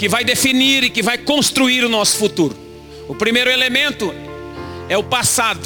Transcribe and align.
que 0.00 0.08
vai 0.08 0.24
definir 0.24 0.82
e 0.82 0.88
que 0.88 1.02
vai 1.02 1.18
construir 1.18 1.84
o 1.84 1.88
nosso 1.90 2.16
futuro. 2.16 2.56
O 3.06 3.14
primeiro 3.14 3.50
elemento 3.50 4.14
é 4.88 4.96
o 4.96 5.04
passado. 5.04 5.60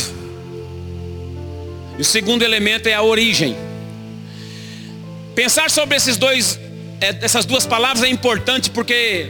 E 1.97 2.03
o 2.03 2.05
segundo 2.05 2.43
elemento 2.43 2.89
é 2.89 2.95
a 2.95 3.01
origem. 3.01 3.57
Pensar 5.37 5.71
sobre 5.71 5.97
esses 5.97 6.17
dois, 6.17 6.59
é, 7.01 7.17
essas 7.23 7.45
duas 7.45 7.65
palavras 7.65 8.03
é 8.03 8.09
importante 8.09 8.71
porque 8.71 9.29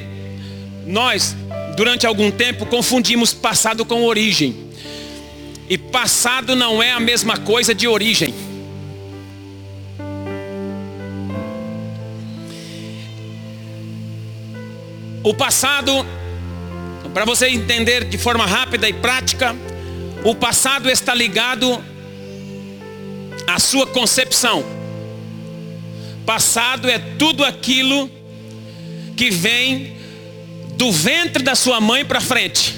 nós, 0.87 1.37
durante 1.77 2.07
algum 2.07 2.31
tempo, 2.31 2.65
confundimos 2.65 3.35
passado 3.35 3.85
com 3.85 4.05
origem. 4.05 4.57
E 5.69 5.77
passado 5.77 6.57
não 6.57 6.83
é 6.83 6.93
a 6.93 7.01
mesma 7.01 7.37
coisa 7.37 7.75
de 7.75 7.87
origem. 7.87 8.33
O 15.25 15.33
passado, 15.33 16.07
para 17.15 17.25
você 17.25 17.49
entender 17.49 18.05
de 18.05 18.19
forma 18.19 18.45
rápida 18.45 18.87
e 18.87 18.93
prática, 18.93 19.57
o 20.23 20.35
passado 20.35 20.91
está 20.91 21.15
ligado 21.15 21.83
à 23.47 23.59
sua 23.59 23.87
concepção. 23.87 24.63
Passado 26.27 26.91
é 26.91 26.99
tudo 26.99 27.43
aquilo 27.43 28.11
que 29.17 29.31
vem 29.31 29.97
do 30.77 30.93
ventre 30.93 31.43
da 31.43 31.55
sua 31.55 31.81
mãe 31.81 32.05
para 32.05 32.21
frente. 32.21 32.75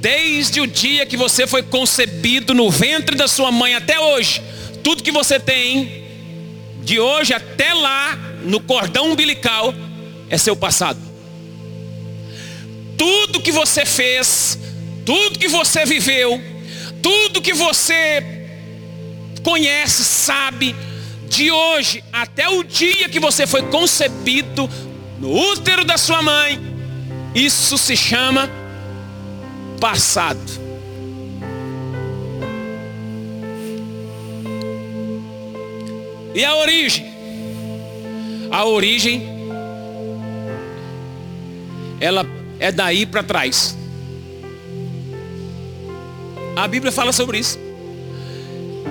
Desde 0.00 0.58
o 0.58 0.66
dia 0.66 1.04
que 1.04 1.18
você 1.18 1.46
foi 1.46 1.62
concebido 1.62 2.54
no 2.54 2.70
ventre 2.70 3.14
da 3.14 3.28
sua 3.28 3.52
mãe 3.52 3.74
até 3.74 4.00
hoje, 4.00 4.40
tudo 4.82 5.02
que 5.02 5.12
você 5.12 5.38
tem, 5.38 6.06
de 6.82 6.98
hoje 6.98 7.34
até 7.34 7.74
lá, 7.74 8.18
no 8.42 8.58
cordão 8.58 9.10
umbilical, 9.10 9.74
é 10.30 10.38
seu 10.38 10.56
passado. 10.56 11.00
Tudo 12.96 13.40
que 13.40 13.52
você 13.52 13.84
fez, 13.84 14.58
tudo 15.04 15.38
que 15.38 15.48
você 15.48 15.84
viveu, 15.84 16.40
tudo 17.02 17.42
que 17.42 17.52
você 17.52 18.22
conhece, 19.42 20.04
sabe, 20.04 20.74
de 21.28 21.50
hoje 21.50 22.02
até 22.12 22.48
o 22.48 22.62
dia 22.62 23.08
que 23.08 23.20
você 23.20 23.46
foi 23.46 23.62
concebido 23.62 24.68
no 25.18 25.32
útero 25.52 25.84
da 25.84 25.96
sua 25.96 26.22
mãe, 26.22 26.60
isso 27.34 27.78
se 27.78 27.96
chama 27.96 28.50
passado. 29.80 30.68
E 36.34 36.44
a 36.44 36.54
origem? 36.54 37.06
A 38.50 38.64
origem, 38.64 39.37
ela 42.00 42.26
é 42.58 42.70
daí 42.70 43.06
para 43.06 43.22
trás. 43.22 43.76
A 46.56 46.66
Bíblia 46.66 46.90
fala 46.90 47.12
sobre 47.12 47.38
isso. 47.38 47.58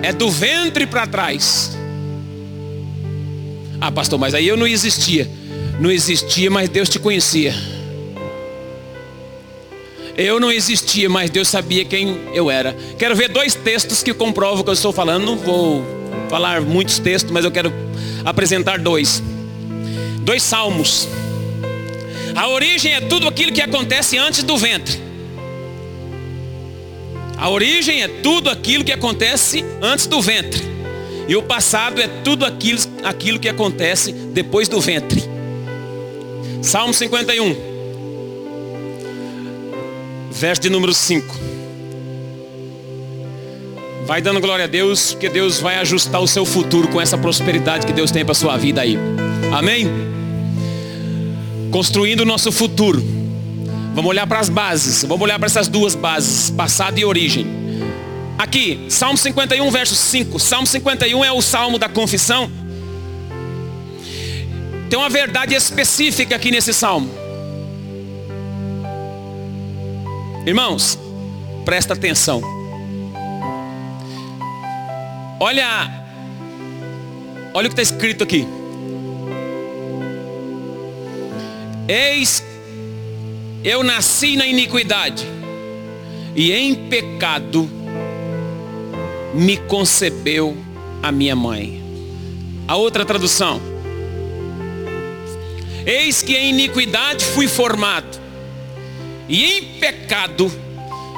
É 0.01 0.13
do 0.13 0.29
ventre 0.29 0.85
para 0.85 1.05
trás. 1.07 1.75
Ah, 3.79 3.91
pastor, 3.91 4.17
mas 4.17 4.33
aí 4.33 4.47
eu 4.47 4.57
não 4.57 4.67
existia. 4.67 5.29
Não 5.79 5.91
existia, 5.91 6.49
mas 6.49 6.69
Deus 6.69 6.89
te 6.89 6.97
conhecia. 6.97 7.53
Eu 10.17 10.39
não 10.39 10.51
existia, 10.51 11.07
mas 11.07 11.29
Deus 11.29 11.47
sabia 11.47 11.85
quem 11.85 12.17
eu 12.33 12.49
era. 12.49 12.75
Quero 12.97 13.15
ver 13.15 13.29
dois 13.29 13.53
textos 13.53 14.01
que 14.01 14.13
comprovam 14.13 14.61
o 14.61 14.63
que 14.63 14.69
eu 14.69 14.73
estou 14.73 14.91
falando. 14.91 15.25
Não 15.25 15.37
vou 15.37 15.83
falar 16.29 16.61
muitos 16.61 16.97
textos, 16.97 17.31
mas 17.31 17.45
eu 17.45 17.51
quero 17.51 17.71
apresentar 18.25 18.79
dois. 18.79 19.21
Dois 20.21 20.41
salmos. 20.41 21.07
A 22.37 22.47
origem 22.49 22.93
é 22.93 23.01
tudo 23.01 23.27
aquilo 23.27 23.51
que 23.51 23.63
acontece 23.63 24.15
antes 24.15 24.43
do 24.43 24.55
ventre. 24.59 25.01
A 27.35 27.49
origem 27.49 28.03
é 28.03 28.07
tudo 28.07 28.51
aquilo 28.51 28.83
que 28.83 28.91
acontece 28.91 29.65
antes 29.81 30.05
do 30.05 30.21
ventre. 30.21 30.61
E 31.27 31.35
o 31.35 31.41
passado 31.41 31.99
é 31.99 32.07
tudo 32.23 32.45
aquilo, 32.45 32.79
aquilo 33.03 33.39
que 33.39 33.49
acontece 33.49 34.11
depois 34.11 34.67
do 34.67 34.79
ventre. 34.79 35.23
Salmo 36.61 36.93
51, 36.93 37.55
verso 40.29 40.61
de 40.61 40.69
número 40.69 40.93
5. 40.93 41.35
Vai 44.05 44.21
dando 44.21 44.39
glória 44.39 44.65
a 44.65 44.67
Deus, 44.67 45.17
que 45.19 45.27
Deus 45.27 45.59
vai 45.59 45.77
ajustar 45.79 46.21
o 46.21 46.27
seu 46.27 46.45
futuro 46.45 46.87
com 46.89 47.01
essa 47.01 47.17
prosperidade 47.17 47.87
que 47.87 47.93
Deus 47.93 48.11
tem 48.11 48.23
para 48.23 48.35
sua 48.35 48.57
vida 48.57 48.81
aí. 48.81 48.95
Amém? 49.51 50.16
Construindo 51.71 52.21
o 52.21 52.25
nosso 52.25 52.51
futuro. 52.51 53.03
Vamos 53.93 54.09
olhar 54.09 54.27
para 54.27 54.39
as 54.39 54.49
bases. 54.49 55.03
Vamos 55.03 55.23
olhar 55.23 55.39
para 55.39 55.47
essas 55.47 55.67
duas 55.67 55.95
bases, 55.95 56.49
passado 56.49 56.99
e 56.99 57.05
origem. 57.05 57.45
Aqui, 58.37 58.85
Salmo 58.89 59.17
51, 59.17 59.69
verso 59.71 59.95
5. 59.95 60.37
Salmo 60.39 60.67
51 60.67 61.25
é 61.25 61.31
o 61.31 61.41
salmo 61.41 61.79
da 61.79 61.89
confissão. 61.89 62.49
Tem 64.89 64.97
uma 64.97 65.09
verdade 65.09 65.55
específica 65.55 66.35
aqui 66.35 66.51
nesse 66.51 66.73
salmo. 66.73 67.09
Irmãos, 70.45 70.97
presta 71.65 71.93
atenção. 71.93 72.41
Olha, 75.39 76.05
olha 77.53 77.67
o 77.67 77.69
que 77.69 77.79
está 77.79 77.81
escrito 77.81 78.23
aqui. 78.23 78.47
Eis, 81.87 82.43
eu 83.63 83.81
nasci 83.81 84.35
na 84.35 84.45
iniquidade, 84.45 85.25
e 86.35 86.51
em 86.51 86.75
pecado 86.89 87.69
me 89.33 89.55
concebeu 89.55 90.57
a 91.01 91.11
minha 91.13 91.35
mãe. 91.35 91.81
A 92.67 92.75
outra 92.75 93.05
tradução. 93.05 93.61
Eis 95.85 96.21
que 96.21 96.35
em 96.35 96.49
iniquidade 96.49 97.23
fui 97.23 97.47
formado, 97.47 98.19
e 99.29 99.45
em 99.45 99.63
pecado 99.79 100.51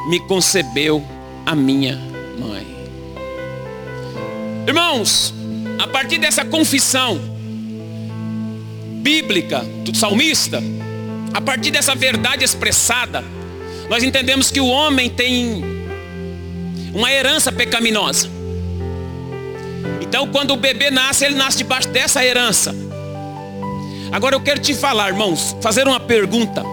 me 0.08 0.20
concebeu 0.20 1.04
a 1.48 1.56
minha 1.56 2.00
mãe. 2.38 2.68
Irmãos, 4.68 5.34
a 5.80 5.88
partir 5.88 6.20
dessa 6.20 6.46
confissão 6.46 7.20
bíblica 9.00 9.60
do 9.84 9.96
salmista, 9.96 10.62
a 11.34 11.42
partir 11.42 11.72
dessa 11.72 11.96
verdade 11.96 12.44
expressada, 12.44 13.24
nós 13.90 14.04
entendemos 14.04 14.52
que 14.52 14.60
o 14.60 14.68
homem 14.68 15.10
tem 15.10 15.64
uma 16.94 17.12
herança 17.12 17.52
pecaminosa. 17.52 18.30
Então, 20.02 20.28
quando 20.28 20.52
o 20.52 20.58
bebê 20.58 20.92
nasce, 20.92 21.26
ele 21.26 21.36
nasce 21.36 21.60
debaixo 21.60 21.88
dessa 21.90 22.24
herança. 22.24 22.76
Agora 24.12 24.36
eu 24.36 24.42
quero 24.42 24.60
te 24.60 24.74
falar, 24.74 25.10
irmãos, 25.10 25.56
fazer 25.62 25.88
uma 25.88 26.00
pergunta. 26.00 26.64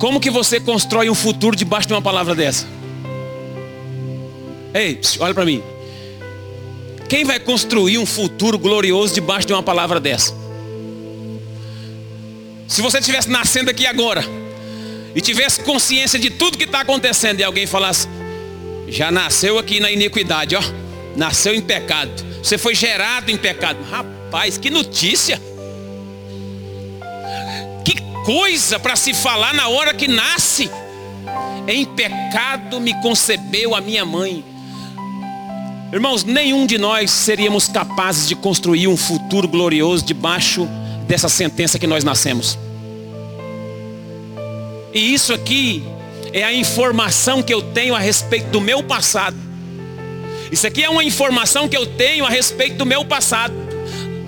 Como 0.00 0.18
que 0.18 0.30
você 0.30 0.58
constrói 0.58 1.08
um 1.08 1.14
futuro 1.14 1.54
debaixo 1.54 1.86
de 1.86 1.94
uma 1.94 2.02
palavra 2.02 2.34
dessa? 2.34 2.66
Ei, 4.74 5.00
olha 5.20 5.34
para 5.34 5.44
mim. 5.44 5.62
Quem 7.08 7.24
vai 7.24 7.38
construir 7.40 7.98
um 7.98 8.06
futuro 8.06 8.58
glorioso 8.58 9.14
debaixo 9.14 9.46
de 9.46 9.52
uma 9.52 9.62
palavra 9.62 10.00
dessa? 10.00 10.39
Se 12.70 12.80
você 12.80 13.00
estivesse 13.00 13.28
nascendo 13.28 13.68
aqui 13.68 13.84
agora 13.84 14.24
e 15.12 15.20
tivesse 15.20 15.58
consciência 15.64 16.20
de 16.20 16.30
tudo 16.30 16.56
que 16.56 16.62
está 16.62 16.82
acontecendo 16.82 17.40
e 17.40 17.42
alguém 17.42 17.66
falasse, 17.66 18.06
já 18.86 19.10
nasceu 19.10 19.58
aqui 19.58 19.80
na 19.80 19.90
iniquidade, 19.90 20.54
ó, 20.54 20.62
nasceu 21.16 21.52
em 21.52 21.60
pecado, 21.60 22.12
você 22.40 22.56
foi 22.56 22.76
gerado 22.76 23.28
em 23.28 23.36
pecado. 23.36 23.78
Rapaz, 23.90 24.56
que 24.56 24.70
notícia! 24.70 25.50
coisa 28.24 28.78
para 28.78 28.94
se 28.94 29.12
falar 29.12 29.52
na 29.54 29.68
hora 29.68 29.92
que 29.92 30.06
nasce. 30.06 30.70
Em 31.66 31.84
pecado 31.84 32.80
me 32.80 32.94
concebeu 33.02 33.74
a 33.74 33.80
minha 33.80 34.04
mãe. 34.04 34.44
Irmãos, 35.92 36.22
nenhum 36.22 36.64
de 36.64 36.78
nós 36.78 37.10
seríamos 37.10 37.66
capazes 37.66 38.28
de 38.28 38.36
construir 38.36 38.86
um 38.86 38.96
futuro 38.96 39.48
glorioso 39.48 40.04
debaixo 40.04 40.68
dessa 41.10 41.28
sentença 41.28 41.76
que 41.76 41.88
nós 41.88 42.04
nascemos. 42.04 42.56
E 44.94 45.12
isso 45.12 45.34
aqui 45.34 45.82
é 46.32 46.44
a 46.44 46.52
informação 46.52 47.42
que 47.42 47.52
eu 47.52 47.60
tenho 47.60 47.96
a 47.96 47.98
respeito 47.98 48.46
do 48.50 48.60
meu 48.60 48.80
passado. 48.80 49.36
Isso 50.52 50.68
aqui 50.68 50.84
é 50.84 50.88
uma 50.88 51.02
informação 51.02 51.68
que 51.68 51.76
eu 51.76 51.84
tenho 51.84 52.24
a 52.24 52.30
respeito 52.30 52.76
do 52.76 52.86
meu 52.86 53.04
passado. 53.04 53.52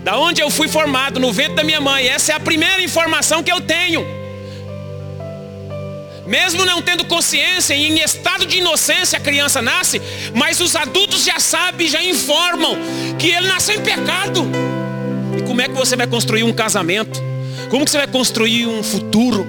Da 0.03 0.19
onde 0.19 0.41
eu 0.41 0.51
fui 0.51 0.67
formado, 0.67 1.21
no 1.21 1.33
ventre 1.33 1.55
da 1.55 1.63
minha 1.63 1.81
mãe. 1.81 2.09
Essa 2.09 2.33
é 2.33 2.35
a 2.35 2.41
primeira 2.41 2.83
informação 2.83 3.45
que 3.45 3.53
eu 3.53 3.61
tenho. 3.61 4.05
Mesmo 6.27 6.65
não 6.65 6.83
tendo 6.83 7.05
consciência, 7.05 7.75
em 7.75 8.01
estado 8.01 8.45
de 8.45 8.59
inocência 8.59 9.19
a 9.19 9.21
criança 9.21 9.63
nasce, 9.63 10.03
mas 10.35 10.61
os 10.61 10.75
adultos 10.75 11.25
já 11.25 11.39
sabem, 11.39 11.89
já 11.89 12.03
informam 12.03 12.77
que 13.21 13.29
ele 13.29 13.47
nasceu 13.47 13.77
em 13.77 13.83
pecado. 13.83 14.72
E 15.39 15.43
como 15.43 15.61
é 15.61 15.69
que 15.69 15.75
você 15.75 15.97
vai 15.97 16.07
construir 16.07 16.45
um 16.45 16.53
casamento? 16.53 17.21
Como 17.71 17.85
que 17.85 17.91
você 17.91 17.99
vai 17.99 18.07
construir 18.07 18.67
um 18.67 18.83
futuro? 18.83 19.47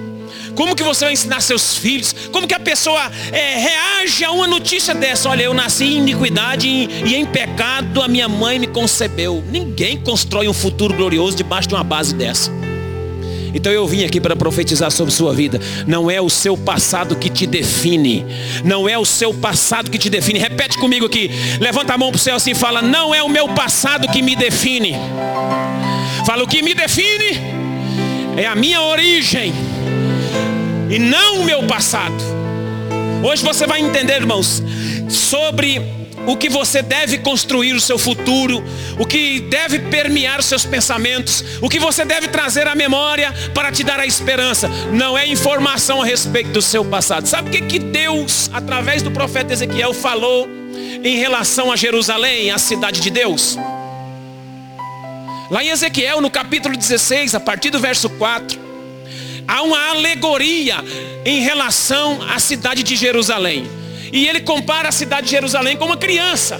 Como 0.54 0.76
que 0.76 0.82
você 0.82 1.04
vai 1.04 1.14
ensinar 1.14 1.40
seus 1.40 1.76
filhos? 1.76 2.14
Como 2.30 2.46
que 2.46 2.54
a 2.54 2.60
pessoa 2.60 3.10
é, 3.32 3.58
reage 3.58 4.24
a 4.24 4.30
uma 4.30 4.46
notícia 4.46 4.94
dessa? 4.94 5.28
Olha, 5.28 5.42
eu 5.42 5.54
nasci 5.54 5.84
em 5.84 5.98
iniquidade 5.98 6.68
e 6.68 7.14
em 7.14 7.26
pecado 7.26 8.00
a 8.00 8.08
minha 8.08 8.28
mãe 8.28 8.58
me 8.58 8.66
concebeu. 8.66 9.42
Ninguém 9.50 9.96
constrói 9.98 10.48
um 10.48 10.54
futuro 10.54 10.94
glorioso 10.94 11.36
debaixo 11.36 11.68
de 11.68 11.74
uma 11.74 11.84
base 11.84 12.14
dessa. 12.14 12.50
Então 13.54 13.72
eu 13.72 13.86
vim 13.86 14.04
aqui 14.04 14.20
para 14.20 14.34
profetizar 14.34 14.90
sobre 14.90 15.14
sua 15.14 15.32
vida. 15.32 15.60
Não 15.86 16.10
é 16.10 16.20
o 16.20 16.28
seu 16.28 16.56
passado 16.56 17.14
que 17.14 17.30
te 17.30 17.46
define. 17.46 18.26
Não 18.64 18.88
é 18.88 18.98
o 18.98 19.04
seu 19.04 19.32
passado 19.32 19.90
que 19.90 19.98
te 19.98 20.10
define. 20.10 20.40
Repete 20.40 20.76
comigo 20.76 21.06
aqui. 21.06 21.30
Levanta 21.60 21.94
a 21.94 21.98
mão 21.98 22.10
para 22.10 22.16
o 22.16 22.20
céu 22.20 22.34
assim 22.34 22.50
e 22.50 22.54
fala: 22.54 22.82
Não 22.82 23.14
é 23.14 23.22
o 23.22 23.28
meu 23.28 23.48
passado 23.48 24.08
que 24.08 24.20
me 24.20 24.34
define. 24.34 24.94
Fala: 26.24 26.42
O 26.42 26.48
que 26.48 26.62
me 26.62 26.74
define 26.74 27.38
é 28.36 28.46
a 28.46 28.54
minha 28.54 28.80
origem 28.80 29.52
e 30.90 30.98
não 30.98 31.40
o 31.40 31.44
meu 31.44 31.62
passado. 31.64 32.14
Hoje 33.22 33.42
você 33.42 33.66
vai 33.66 33.80
entender, 33.80 34.16
irmãos, 34.16 34.62
sobre 35.08 35.80
o 36.26 36.36
que 36.36 36.48
você 36.48 36.80
deve 36.80 37.18
construir 37.18 37.74
o 37.74 37.80
seu 37.80 37.98
futuro, 37.98 38.62
o 38.98 39.06
que 39.06 39.40
deve 39.40 39.78
permear 39.78 40.40
os 40.40 40.46
seus 40.46 40.64
pensamentos, 40.64 41.44
o 41.60 41.68
que 41.68 41.78
você 41.78 42.04
deve 42.04 42.28
trazer 42.28 42.66
à 42.66 42.74
memória 42.74 43.32
para 43.52 43.70
te 43.70 43.84
dar 43.84 44.00
a 44.00 44.06
esperança. 44.06 44.68
Não 44.92 45.16
é 45.16 45.26
informação 45.26 46.00
a 46.00 46.04
respeito 46.06 46.50
do 46.50 46.62
seu 46.62 46.84
passado. 46.84 47.26
Sabe 47.26 47.48
o 47.48 47.52
que, 47.52 47.60
que 47.62 47.78
Deus, 47.78 48.50
através 48.52 49.02
do 49.02 49.10
profeta 49.10 49.52
Ezequiel, 49.52 49.92
falou 49.92 50.48
em 51.02 51.18
relação 51.18 51.70
a 51.70 51.76
Jerusalém, 51.76 52.50
a 52.50 52.58
cidade 52.58 53.00
de 53.00 53.10
Deus? 53.10 53.58
Lá 55.50 55.62
em 55.62 55.68
Ezequiel, 55.68 56.20
no 56.20 56.30
capítulo 56.30 56.76
16, 56.76 57.34
a 57.34 57.40
partir 57.40 57.70
do 57.70 57.78
verso 57.78 58.08
4, 58.08 58.58
há 59.46 59.62
uma 59.62 59.90
alegoria 59.90 60.76
em 61.24 61.40
relação 61.40 62.18
à 62.30 62.38
cidade 62.38 62.82
de 62.82 62.96
Jerusalém. 62.96 63.66
E 64.12 64.26
ele 64.26 64.40
compara 64.40 64.88
a 64.88 64.92
cidade 64.92 65.26
de 65.26 65.32
Jerusalém 65.32 65.76
com 65.76 65.84
uma 65.84 65.96
criança. 65.96 66.58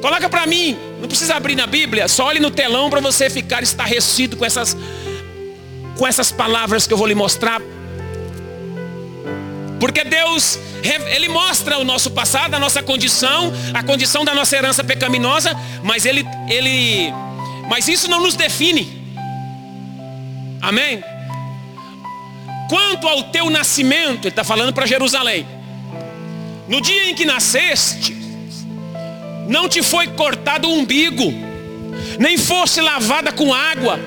Coloca 0.00 0.28
para 0.28 0.46
mim, 0.46 0.76
não 1.00 1.06
precisa 1.06 1.34
abrir 1.34 1.54
na 1.54 1.66
Bíblia, 1.66 2.08
só 2.08 2.26
olhe 2.26 2.40
no 2.40 2.50
telão 2.50 2.90
para 2.90 3.00
você 3.00 3.30
ficar 3.30 3.62
estarrecido 3.62 4.36
com 4.36 4.44
essas 4.44 4.76
com 5.96 6.06
essas 6.06 6.32
palavras 6.32 6.86
que 6.86 6.94
eu 6.94 6.96
vou 6.96 7.06
lhe 7.06 7.14
mostrar. 7.14 7.60
Porque 9.78 10.02
Deus, 10.02 10.58
Ele 10.82 11.28
mostra 11.28 11.78
o 11.78 11.84
nosso 11.84 12.10
passado, 12.10 12.54
a 12.54 12.58
nossa 12.58 12.82
condição, 12.82 13.52
a 13.74 13.82
condição 13.82 14.24
da 14.24 14.34
nossa 14.34 14.56
herança 14.56 14.82
pecaminosa, 14.82 15.56
mas 15.82 16.04
Ele, 16.04 16.26
Ele, 16.48 17.12
mas 17.68 17.88
isso 17.88 18.08
não 18.08 18.20
nos 18.20 18.34
define. 18.34 19.00
Amém? 20.60 21.02
Quanto 22.68 23.08
ao 23.08 23.24
teu 23.24 23.50
nascimento, 23.50 24.26
ele 24.26 24.28
está 24.28 24.44
falando 24.44 24.72
para 24.72 24.86
Jerusalém. 24.86 25.46
No 26.68 26.80
dia 26.80 27.10
em 27.10 27.14
que 27.16 27.24
nasceste, 27.24 28.16
não 29.48 29.68
te 29.68 29.82
foi 29.82 30.06
cortado 30.06 30.68
o 30.68 30.72
umbigo, 30.72 31.32
nem 32.18 32.38
fosse 32.38 32.80
lavada 32.80 33.32
com 33.32 33.52
água 33.52 33.98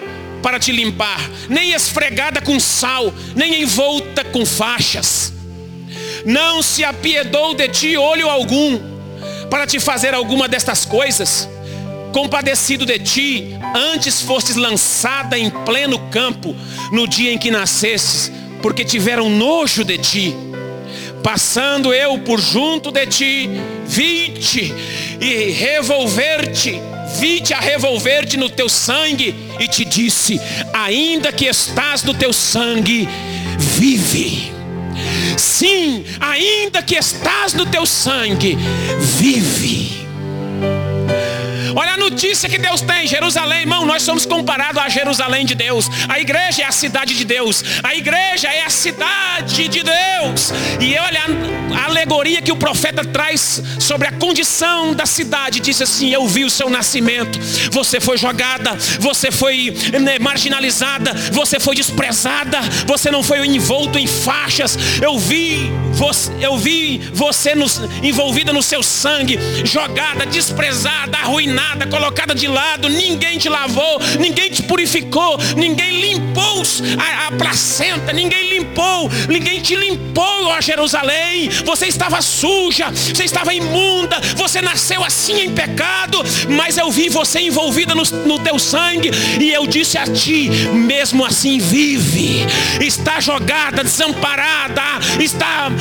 para 0.41 0.59
te 0.59 0.71
limpar, 0.71 1.19
nem 1.49 1.73
esfregada 1.73 2.41
com 2.41 2.57
sal, 2.59 3.13
nem 3.35 3.61
envolta 3.63 4.23
com 4.23 4.45
faixas. 4.45 5.32
Não 6.25 6.61
se 6.61 6.83
apiedou 6.83 7.53
de 7.53 7.67
ti 7.67 7.97
olho 7.97 8.29
algum 8.29 8.79
para 9.49 9.67
te 9.67 9.79
fazer 9.79 10.13
alguma 10.13 10.47
destas 10.47 10.85
coisas 10.85 11.49
compadecido 12.13 12.85
de 12.85 12.99
ti, 12.99 13.57
antes 13.75 14.21
fostes 14.21 14.55
lançada 14.55 15.37
em 15.37 15.49
pleno 15.49 15.97
campo 16.09 16.55
no 16.91 17.07
dia 17.07 17.33
em 17.33 17.37
que 17.39 17.49
nascestes, 17.49 18.31
porque 18.61 18.85
tiveram 18.85 19.29
nojo 19.29 19.83
de 19.83 19.97
ti. 19.97 20.33
Passando 21.23 21.93
eu 21.93 22.19
por 22.19 22.39
junto 22.39 22.91
de 22.91 23.07
ti, 23.07 23.49
vi-te 23.85 24.73
e 25.19 25.51
revolver-te, 25.51 26.79
vi-te 27.19 27.53
a 27.53 27.59
revolver-te 27.59 28.37
no 28.37 28.49
teu 28.49 28.69
sangue 28.69 29.33
e 29.59 29.67
te 29.67 29.83
disse: 29.83 30.39
ainda 30.71 31.31
que 31.31 31.45
estás 31.45 32.03
no 32.03 32.13
teu 32.13 32.31
sangue, 32.31 33.07
vive. 33.57 34.53
Sim, 35.37 36.05
ainda 36.19 36.81
que 36.81 36.95
estás 36.95 37.53
no 37.53 37.65
teu 37.65 37.85
sangue, 37.85 38.57
vive. 39.17 40.03
Olha 41.75 41.93
a 41.93 41.97
notícia 41.97 42.47
que 42.47 42.57
Deus 42.57 42.81
tem. 42.81 43.07
Jerusalém, 43.07 43.61
irmão, 43.61 43.85
nós 43.85 44.03
somos 44.03 44.25
comparados 44.25 44.81
a 44.81 44.89
Jerusalém 44.89 45.45
de 45.45 45.55
Deus. 45.55 45.89
A 46.07 46.19
igreja 46.19 46.61
é 46.61 46.65
a 46.65 46.71
cidade 46.71 47.15
de 47.15 47.25
Deus. 47.25 47.63
A 47.81 47.95
igreja 47.95 48.47
é 48.47 48.63
a 48.63 48.69
cidade 48.69 49.67
de 49.67 49.83
Deus. 49.83 50.51
E 50.79 50.95
olha 50.97 51.21
alegoria 51.73 52.41
que 52.41 52.51
o 52.51 52.55
profeta 52.55 53.03
traz 53.03 53.61
sobre 53.79 54.07
a 54.07 54.11
condição 54.11 54.93
da 54.93 55.05
cidade. 55.05 55.59
Diz 55.59 55.81
assim: 55.81 56.13
Eu 56.13 56.27
vi 56.27 56.45
o 56.45 56.49
seu 56.49 56.69
nascimento. 56.69 57.39
Você 57.71 57.99
foi 57.99 58.17
jogada, 58.17 58.75
você 58.99 59.31
foi 59.31 59.73
né, 60.01 60.19
marginalizada, 60.19 61.13
você 61.31 61.59
foi 61.59 61.75
desprezada, 61.75 62.59
você 62.85 63.09
não 63.11 63.23
foi 63.23 63.45
envolto 63.45 63.97
em 63.97 64.07
faixas. 64.07 64.77
Eu 65.01 65.17
vi 65.17 65.71
você, 65.91 66.31
eu 66.41 66.57
vi 66.57 66.99
você 67.13 67.55
no, 67.55 67.65
envolvida 68.01 68.51
no 68.51 68.63
seu 68.63 68.81
sangue, 68.81 69.39
jogada, 69.63 70.25
desprezada, 70.25 71.17
arruinada 71.17 71.53
nada, 71.63 71.87
colocada 71.87 72.35
de 72.35 72.47
lado, 72.47 72.89
ninguém 72.89 73.37
te 73.37 73.49
lavou, 73.49 73.99
ninguém 74.19 74.49
te 74.49 74.63
purificou, 74.63 75.37
ninguém 75.55 76.01
limpou 76.01 76.63
a, 76.97 77.27
a 77.27 77.31
placenta, 77.31 78.13
ninguém 78.13 78.49
limpou, 78.49 78.52
ninguém 79.29 79.61
te 79.61 79.75
limpou, 79.75 80.47
ó 80.47 80.61
Jerusalém. 80.61 81.49
Você 81.65 81.87
estava 81.87 82.21
suja, 82.21 82.89
você 82.91 83.23
estava 83.23 83.53
imunda, 83.53 84.19
você 84.35 84.61
nasceu 84.61 85.03
assim 85.03 85.41
em 85.41 85.51
pecado, 85.51 86.23
mas 86.49 86.77
eu 86.77 86.91
vi 86.91 87.09
você 87.09 87.39
envolvida 87.39 87.93
no, 87.95 88.03
no 88.03 88.39
teu 88.39 88.57
sangue, 88.59 89.11
e 89.39 89.51
eu 89.51 89.65
disse 89.67 89.97
a 89.97 90.05
ti, 90.05 90.49
mesmo 90.73 91.25
assim 91.25 91.57
vive, 91.59 92.45
está 92.81 93.19
jogada, 93.19 93.83
desamparada, 93.83 94.81
está. 95.19 95.71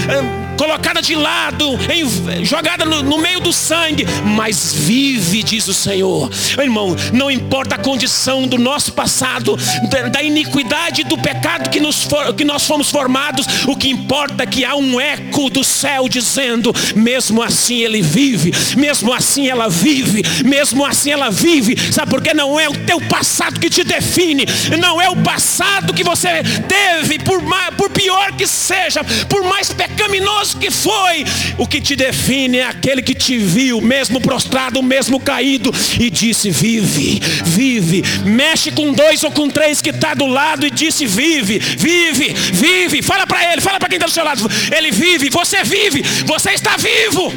Colocada 0.62 1.02
de 1.02 1.16
lado, 1.16 1.76
em, 1.90 2.44
jogada 2.44 2.84
no, 2.84 3.02
no, 3.02 3.18
meio 3.18 3.40
do 3.40 3.52
sangue, 3.52 4.06
mas 4.24 4.72
vive, 4.72 5.42
diz 5.42 5.66
o 5.66 5.74
Senhor. 5.74 6.30
Irmão, 6.56 6.94
não 7.12 7.28
importa 7.28 7.74
a 7.74 7.78
condição 7.78 8.46
do 8.46 8.56
nosso 8.56 8.92
passado, 8.92 9.58
da, 9.90 10.02
da 10.02 10.22
iniquidade 10.22 11.02
do 11.02 11.18
pecado 11.18 11.68
que, 11.68 11.80
nos 11.80 12.04
for, 12.04 12.32
que 12.34 12.44
nós 12.44 12.64
fomos 12.64 12.92
formados, 12.92 13.44
o 13.66 13.74
que 13.74 13.90
importa 13.90 14.44
é 14.44 14.46
que 14.46 14.64
há 14.64 14.76
um 14.76 15.00
eco 15.00 15.50
do 15.50 15.64
céu 15.64 16.08
dizendo: 16.08 16.72
mesmo 16.94 17.42
assim 17.42 17.80
ele 17.80 18.00
vive, 18.00 18.52
mesmo 18.76 19.12
assim 19.12 19.48
ela 19.48 19.68
vive, 19.68 20.22
mesmo 20.44 20.86
assim 20.86 21.10
ela 21.10 21.28
vive. 21.28 21.76
Sabe 21.92 22.08
por 22.08 22.22
que 22.22 22.32
não 22.32 22.60
é 22.60 22.68
o 22.68 22.84
teu 22.86 23.00
passado 23.00 23.58
que 23.58 23.68
te 23.68 23.82
define, 23.82 24.46
não 24.78 25.02
é 25.02 25.08
o 25.08 25.16
passado 25.16 25.92
que 25.92 26.04
você 26.04 26.40
teve, 26.68 27.18
por, 27.18 27.42
mais, 27.42 27.74
por 27.74 27.90
pior 27.90 28.30
que 28.36 28.46
seja, 28.46 29.02
por 29.28 29.42
mais 29.42 29.72
pecaminoso 29.72 30.51
que 30.54 30.70
foi, 30.70 31.24
o 31.58 31.66
que 31.66 31.80
te 31.80 31.96
define 31.96 32.58
é 32.58 32.66
aquele 32.66 33.02
que 33.02 33.14
te 33.14 33.38
viu, 33.38 33.80
mesmo 33.80 34.20
prostrado, 34.20 34.82
mesmo 34.82 35.20
caído, 35.20 35.72
e 35.98 36.10
disse: 36.10 36.50
Vive, 36.50 37.20
vive. 37.44 38.02
Mexe 38.24 38.70
com 38.70 38.92
dois 38.92 39.22
ou 39.24 39.30
com 39.30 39.48
três 39.48 39.80
que 39.80 39.90
está 39.90 40.14
do 40.14 40.26
lado 40.26 40.66
e 40.66 40.70
disse: 40.70 41.06
Vive, 41.06 41.58
vive, 41.58 42.34
vive. 42.52 43.02
Fala 43.02 43.26
para 43.26 43.52
ele, 43.52 43.60
fala 43.60 43.78
para 43.78 43.88
quem 43.88 43.96
está 43.96 44.06
do 44.06 44.12
seu 44.12 44.24
lado. 44.24 44.48
Ele 44.74 44.90
vive, 44.90 45.30
você 45.30 45.62
vive, 45.64 46.02
você 46.26 46.50
está 46.50 46.76
vivo. 46.76 47.32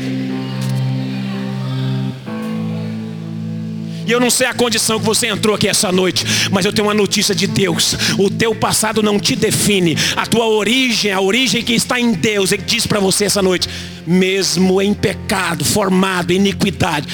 E 4.05 4.11
eu 4.11 4.19
não 4.19 4.29
sei 4.29 4.47
a 4.47 4.53
condição 4.53 4.99
que 4.99 5.05
você 5.05 5.27
entrou 5.27 5.55
aqui 5.55 5.67
essa 5.67 5.91
noite, 5.91 6.25
mas 6.51 6.65
eu 6.65 6.71
tenho 6.71 6.87
uma 6.87 6.93
notícia 6.93 7.33
de 7.33 7.47
Deus. 7.47 7.95
O 8.17 8.29
teu 8.29 8.53
passado 8.53 9.01
não 9.01 9.19
te 9.19 9.35
define. 9.35 9.97
A 10.15 10.25
tua 10.25 10.45
origem, 10.47 11.11
a 11.11 11.19
origem 11.19 11.63
que 11.63 11.73
está 11.73 11.99
em 11.99 12.13
Deus, 12.13 12.51
ele 12.51 12.63
diz 12.63 12.85
para 12.85 12.99
você 12.99 13.25
essa 13.25 13.41
noite, 13.41 13.67
mesmo 14.05 14.81
em 14.81 14.93
pecado, 14.93 15.65
formado 15.65 16.31
em 16.31 16.35
iniquidade, 16.35 17.07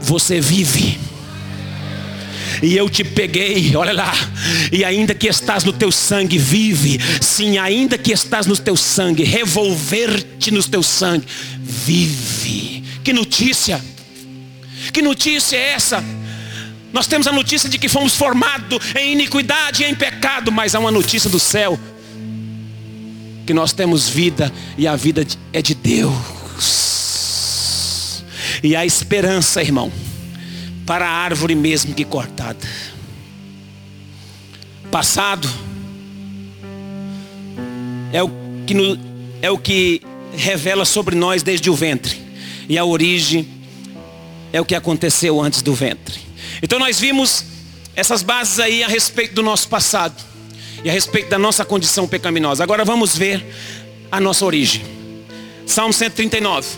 você 0.00 0.40
vive. 0.40 0.98
E 2.62 2.76
eu 2.76 2.88
te 2.88 3.02
peguei, 3.02 3.74
olha 3.74 3.92
lá. 3.92 4.12
E 4.70 4.84
ainda 4.84 5.14
que 5.14 5.26
estás 5.26 5.64
no 5.64 5.72
teu 5.72 5.90
sangue, 5.90 6.38
vive. 6.38 7.00
Sim, 7.20 7.58
ainda 7.58 7.98
que 7.98 8.12
estás 8.12 8.46
no 8.46 8.56
teu 8.56 8.76
sangue, 8.76 9.24
revolver-te 9.24 10.52
no 10.52 10.62
teu 10.62 10.82
sangue, 10.82 11.26
vive. 11.58 12.84
Que 13.02 13.12
notícia! 13.12 13.82
Que 14.90 15.02
notícia 15.02 15.56
é 15.56 15.72
essa? 15.72 16.02
Nós 16.92 17.06
temos 17.06 17.26
a 17.26 17.32
notícia 17.32 17.68
de 17.68 17.78
que 17.78 17.88
fomos 17.88 18.14
formados 18.14 18.78
em 18.96 19.12
iniquidade 19.12 19.82
e 19.82 19.86
em 19.86 19.94
pecado, 19.94 20.52
mas 20.52 20.74
há 20.74 20.78
uma 20.78 20.90
notícia 20.90 21.30
do 21.30 21.40
céu 21.40 21.78
que 23.46 23.54
nós 23.54 23.72
temos 23.72 24.08
vida 24.08 24.52
e 24.76 24.86
a 24.86 24.94
vida 24.94 25.26
é 25.52 25.62
de 25.62 25.74
Deus. 25.74 26.12
E 28.62 28.76
há 28.76 28.84
esperança, 28.84 29.62
irmão, 29.62 29.90
para 30.86 31.06
a 31.06 31.10
árvore 31.10 31.54
mesmo 31.54 31.94
que 31.94 32.04
cortada. 32.04 32.58
passado 34.90 35.48
é 38.12 38.22
o 38.22 38.30
que, 38.66 38.74
no, 38.74 38.98
é 39.40 39.50
o 39.50 39.56
que 39.56 40.02
revela 40.36 40.84
sobre 40.84 41.16
nós 41.16 41.42
desde 41.42 41.70
o 41.70 41.74
ventre. 41.74 42.20
E 42.68 42.76
a 42.76 42.84
origem 42.84 43.48
é 44.52 44.60
o 44.60 44.64
que 44.64 44.74
aconteceu 44.74 45.40
antes 45.40 45.62
do 45.62 45.74
ventre. 45.74 46.20
Então 46.62 46.78
nós 46.78 47.00
vimos 47.00 47.44
essas 47.96 48.22
bases 48.22 48.58
aí 48.58 48.84
a 48.84 48.88
respeito 48.88 49.34
do 49.34 49.42
nosso 49.42 49.68
passado 49.68 50.14
e 50.84 50.90
a 50.90 50.92
respeito 50.92 51.30
da 51.30 51.38
nossa 51.38 51.64
condição 51.64 52.06
pecaminosa. 52.06 52.62
Agora 52.62 52.84
vamos 52.84 53.16
ver 53.16 53.44
a 54.10 54.20
nossa 54.20 54.44
origem. 54.44 54.84
Salmo 55.66 55.92
139. 55.92 56.68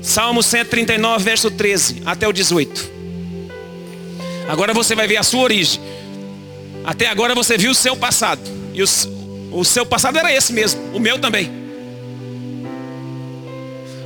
Salmo 0.00 0.42
139, 0.42 1.22
verso 1.22 1.50
13 1.50 2.02
até 2.04 2.26
o 2.26 2.32
18. 2.32 2.90
Agora 4.48 4.74
você 4.74 4.94
vai 4.94 5.06
ver 5.06 5.18
a 5.18 5.22
sua 5.22 5.42
origem. 5.42 5.80
Até 6.84 7.06
agora 7.06 7.34
você 7.34 7.56
viu 7.56 7.70
o 7.70 7.74
seu 7.74 7.96
passado. 7.96 8.40
E 8.74 8.82
o, 8.82 8.86
o 9.52 9.64
seu 9.64 9.86
passado 9.86 10.18
era 10.18 10.32
esse 10.32 10.52
mesmo, 10.52 10.80
o 10.94 10.98
meu 10.98 11.18
também. 11.18 11.61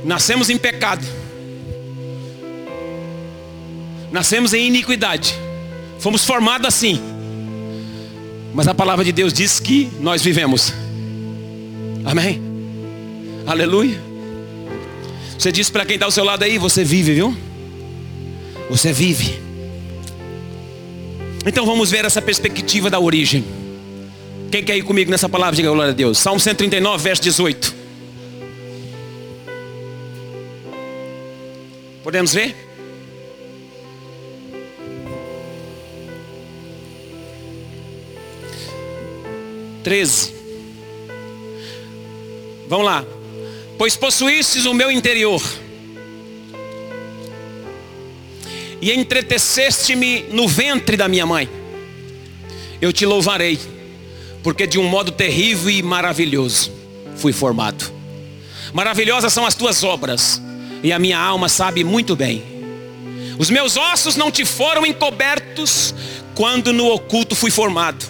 Nascemos 0.03 0.49
em 0.49 0.57
pecado. 0.57 1.05
Nascemos 4.11 4.53
em 4.53 4.67
iniquidade. 4.67 5.35
Fomos 5.99 6.23
formados 6.25 6.67
assim. 6.67 6.99
Mas 8.53 8.67
a 8.67 8.73
palavra 8.73 9.03
de 9.03 9.11
Deus 9.11 9.33
diz 9.33 9.59
que 9.59 9.89
nós 9.99 10.21
vivemos. 10.21 10.73
Amém? 12.05 12.41
Aleluia. 13.45 13.99
Você 15.37 15.51
diz 15.51 15.69
para 15.69 15.85
quem 15.85 15.95
está 15.95 16.05
ao 16.05 16.11
seu 16.11 16.23
lado 16.23 16.43
aí, 16.43 16.57
você 16.57 16.83
vive, 16.83 17.13
viu? 17.13 17.37
Você 18.69 18.91
vive. 18.91 19.39
Então 21.45 21.65
vamos 21.65 21.91
ver 21.91 22.03
essa 22.03 22.21
perspectiva 22.21 22.89
da 22.89 22.99
origem. 22.99 23.45
Quem 24.51 24.63
quer 24.63 24.77
ir 24.77 24.83
comigo 24.83 25.11
nessa 25.11 25.29
palavra? 25.29 25.55
Diga 25.55 25.69
glória 25.69 25.91
a 25.91 25.95
Deus. 25.95 26.17
Salmo 26.17 26.39
139, 26.39 27.03
verso 27.03 27.21
18. 27.21 27.76
Podemos 32.07 32.33
ver? 32.33 32.55
Treze. 39.83 40.33
Vamos 42.69 42.85
lá. 42.85 43.05
Pois 43.77 43.97
possuístes 43.97 44.63
o 44.63 44.73
meu 44.73 44.89
interior 44.89 45.43
e 48.81 48.93
entreteceste-me 48.93 50.27
no 50.31 50.47
ventre 50.47 50.95
da 50.95 51.09
minha 51.09 51.25
mãe. 51.25 51.49
Eu 52.81 52.93
te 52.93 53.05
louvarei, 53.05 53.59
porque 54.41 54.65
de 54.65 54.79
um 54.79 54.87
modo 54.87 55.11
terrível 55.11 55.69
e 55.69 55.83
maravilhoso 55.83 56.71
fui 57.17 57.33
formado. 57.33 57.91
Maravilhosas 58.71 59.33
são 59.33 59.45
as 59.45 59.55
tuas 59.55 59.83
obras, 59.83 60.41
e 60.83 60.91
a 60.91 60.99
minha 60.99 61.19
alma 61.19 61.49
sabe 61.49 61.83
muito 61.83 62.15
bem. 62.15 62.43
Os 63.37 63.49
meus 63.49 63.77
ossos 63.77 64.15
não 64.15 64.31
te 64.31 64.45
foram 64.45 64.85
encobertos 64.85 65.93
quando 66.35 66.73
no 66.73 66.87
oculto 66.87 67.35
fui 67.35 67.51
formado 67.51 68.05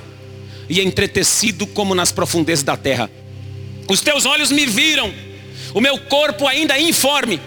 e 0.69 0.81
entretecido 0.81 1.65
como 1.67 1.95
nas 1.95 2.11
profundezas 2.11 2.63
da 2.63 2.77
terra. 2.77 3.09
Os 3.87 4.01
teus 4.01 4.25
olhos 4.25 4.51
me 4.51 4.65
viram, 4.65 5.13
o 5.73 5.81
meu 5.81 5.97
corpo 5.97 6.47
ainda 6.47 6.79
informe, 6.79 7.39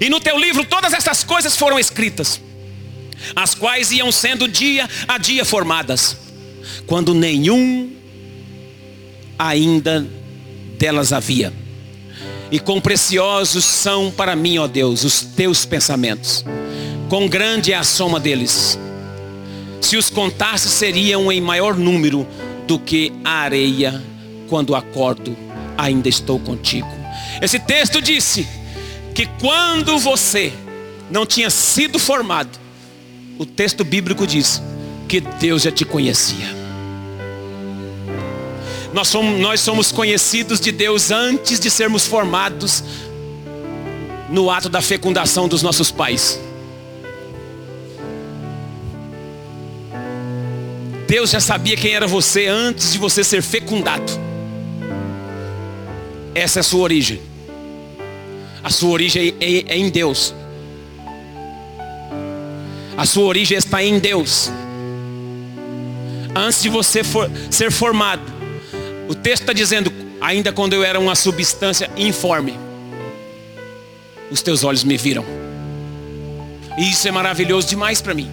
e 0.00 0.08
no 0.08 0.20
teu 0.20 0.38
livro 0.38 0.64
todas 0.64 0.92
essas 0.92 1.24
coisas 1.24 1.56
foram 1.56 1.78
escritas 1.78 2.40
as 3.36 3.54
quais 3.54 3.92
iam 3.92 4.10
sendo 4.10 4.48
dia 4.48 4.88
a 5.06 5.18
dia 5.18 5.44
formadas, 5.44 6.16
quando 6.86 7.14
nenhum 7.14 7.90
ainda 9.38 10.06
delas 10.78 11.12
havia. 11.12 11.52
E 12.52 12.60
quão 12.60 12.82
preciosos 12.82 13.64
são 13.64 14.10
para 14.10 14.36
mim, 14.36 14.58
ó 14.58 14.68
Deus, 14.68 15.04
os 15.04 15.22
teus 15.22 15.64
pensamentos. 15.64 16.44
Quão 17.08 17.26
grande 17.26 17.72
é 17.72 17.76
a 17.76 17.82
soma 17.82 18.20
deles. 18.20 18.78
Se 19.80 19.96
os 19.96 20.10
contasse, 20.10 20.68
seriam 20.68 21.32
em 21.32 21.40
maior 21.40 21.74
número 21.74 22.26
do 22.66 22.78
que 22.78 23.10
a 23.24 23.30
areia. 23.30 24.02
Quando 24.50 24.74
acordo, 24.74 25.34
ainda 25.78 26.10
estou 26.10 26.38
contigo. 26.38 26.88
Esse 27.40 27.58
texto 27.58 28.02
disse 28.02 28.46
que 29.14 29.24
quando 29.40 29.98
você 29.98 30.52
não 31.10 31.24
tinha 31.24 31.48
sido 31.48 31.98
formado, 31.98 32.60
o 33.38 33.46
texto 33.46 33.82
bíblico 33.82 34.26
diz 34.26 34.62
que 35.08 35.20
Deus 35.20 35.62
já 35.62 35.72
te 35.72 35.86
conhecia. 35.86 36.61
Nós 38.92 39.08
somos, 39.08 39.40
nós 39.40 39.60
somos 39.60 39.90
conhecidos 39.90 40.60
de 40.60 40.70
Deus 40.70 41.10
antes 41.10 41.58
de 41.58 41.70
sermos 41.70 42.06
formados 42.06 42.84
no 44.28 44.50
ato 44.50 44.68
da 44.68 44.82
fecundação 44.82 45.48
dos 45.48 45.62
nossos 45.62 45.90
pais. 45.90 46.38
Deus 51.06 51.30
já 51.30 51.40
sabia 51.40 51.76
quem 51.76 51.92
era 51.92 52.06
você 52.06 52.46
antes 52.46 52.92
de 52.92 52.98
você 52.98 53.22
ser 53.22 53.42
fecundado. 53.42 54.10
Essa 56.34 56.58
é 56.58 56.60
a 56.60 56.64
sua 56.64 56.80
origem. 56.80 57.20
A 58.64 58.70
sua 58.70 58.90
origem 58.90 59.34
é, 59.38 59.74
é, 59.74 59.76
em 59.76 59.90
Deus. 59.90 60.34
A 62.96 63.04
sua 63.04 63.24
origem 63.24 63.58
está 63.58 63.82
em 63.82 63.98
Deus. 63.98 64.50
Antes 66.34 66.62
de 66.62 66.70
você 66.70 67.04
for, 67.04 67.30
ser 67.50 67.70
formado, 67.70 68.31
o 69.12 69.14
texto 69.14 69.42
está 69.42 69.52
dizendo, 69.52 69.92
ainda 70.22 70.50
quando 70.52 70.72
eu 70.72 70.82
era 70.82 70.98
uma 70.98 71.14
substância 71.14 71.90
informe, 71.98 72.58
os 74.30 74.40
teus 74.40 74.64
olhos 74.64 74.82
me 74.84 74.96
viram. 74.96 75.22
E 76.78 76.90
isso 76.90 77.06
é 77.06 77.10
maravilhoso 77.10 77.68
demais 77.68 78.00
para 78.00 78.14
mim. 78.14 78.30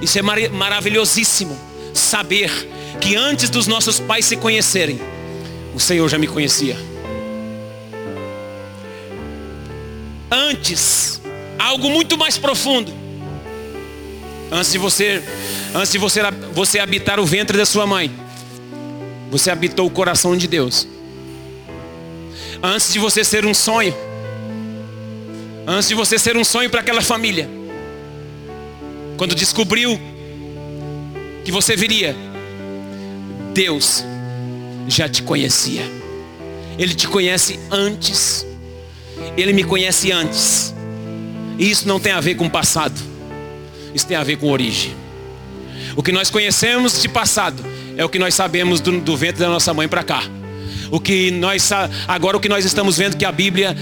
Isso 0.00 0.18
é 0.18 0.22
mar 0.22 0.38
maravilhosíssimo 0.50 1.58
saber 1.92 2.50
que 3.02 3.16
antes 3.16 3.50
dos 3.50 3.66
nossos 3.66 4.00
pais 4.00 4.24
se 4.24 4.36
conhecerem, 4.38 4.98
o 5.74 5.78
Senhor 5.78 6.08
já 6.08 6.16
me 6.16 6.26
conhecia. 6.26 6.76
Antes 10.30 11.20
algo 11.58 11.90
muito 11.90 12.16
mais 12.16 12.38
profundo. 12.38 12.90
Antes 14.50 14.72
de 14.72 14.78
você, 14.78 15.22
antes 15.74 15.92
de 15.92 15.98
você, 15.98 16.20
você 16.52 16.78
habitar 16.78 17.18
o 17.18 17.26
ventre 17.26 17.56
da 17.56 17.66
sua 17.66 17.86
mãe, 17.86 18.10
você 19.30 19.50
habitou 19.50 19.86
o 19.86 19.90
coração 19.90 20.36
de 20.36 20.46
Deus. 20.46 20.86
Antes 22.62 22.92
de 22.92 22.98
você 22.98 23.24
ser 23.24 23.44
um 23.44 23.52
sonho, 23.52 23.94
antes 25.66 25.88
de 25.88 25.94
você 25.94 26.18
ser 26.18 26.36
um 26.36 26.44
sonho 26.44 26.70
para 26.70 26.80
aquela 26.80 27.02
família, 27.02 27.48
quando 29.16 29.34
descobriu 29.34 29.98
que 31.44 31.50
você 31.50 31.74
viria, 31.74 32.14
Deus 33.52 34.04
já 34.86 35.08
te 35.08 35.22
conhecia. 35.22 35.82
Ele 36.78 36.94
te 36.94 37.08
conhece 37.08 37.58
antes. 37.70 38.46
Ele 39.36 39.52
me 39.52 39.64
conhece 39.64 40.12
antes. 40.12 40.74
E 41.58 41.70
isso 41.70 41.88
não 41.88 41.98
tem 41.98 42.12
a 42.12 42.20
ver 42.20 42.34
com 42.34 42.48
passado. 42.48 43.15
Isso 43.96 44.06
tem 44.06 44.14
a 44.14 44.22
ver 44.22 44.36
com 44.36 44.50
origem. 44.50 44.94
O 45.96 46.02
que 46.02 46.12
nós 46.12 46.28
conhecemos 46.28 47.00
de 47.00 47.08
passado 47.08 47.64
é 47.96 48.04
o 48.04 48.10
que 48.10 48.18
nós 48.18 48.34
sabemos 48.34 48.78
do, 48.78 49.00
do 49.00 49.16
ventre 49.16 49.40
da 49.40 49.48
nossa 49.48 49.72
mãe 49.72 49.88
para 49.88 50.04
cá. 50.04 50.22
O 50.90 51.00
que 51.00 51.30
nós 51.30 51.70
agora 52.06 52.36
o 52.36 52.40
que 52.40 52.48
nós 52.48 52.66
estamos 52.66 52.98
vendo 52.98 53.16
que 53.16 53.24
a 53.24 53.32
Bíblia 53.32 53.74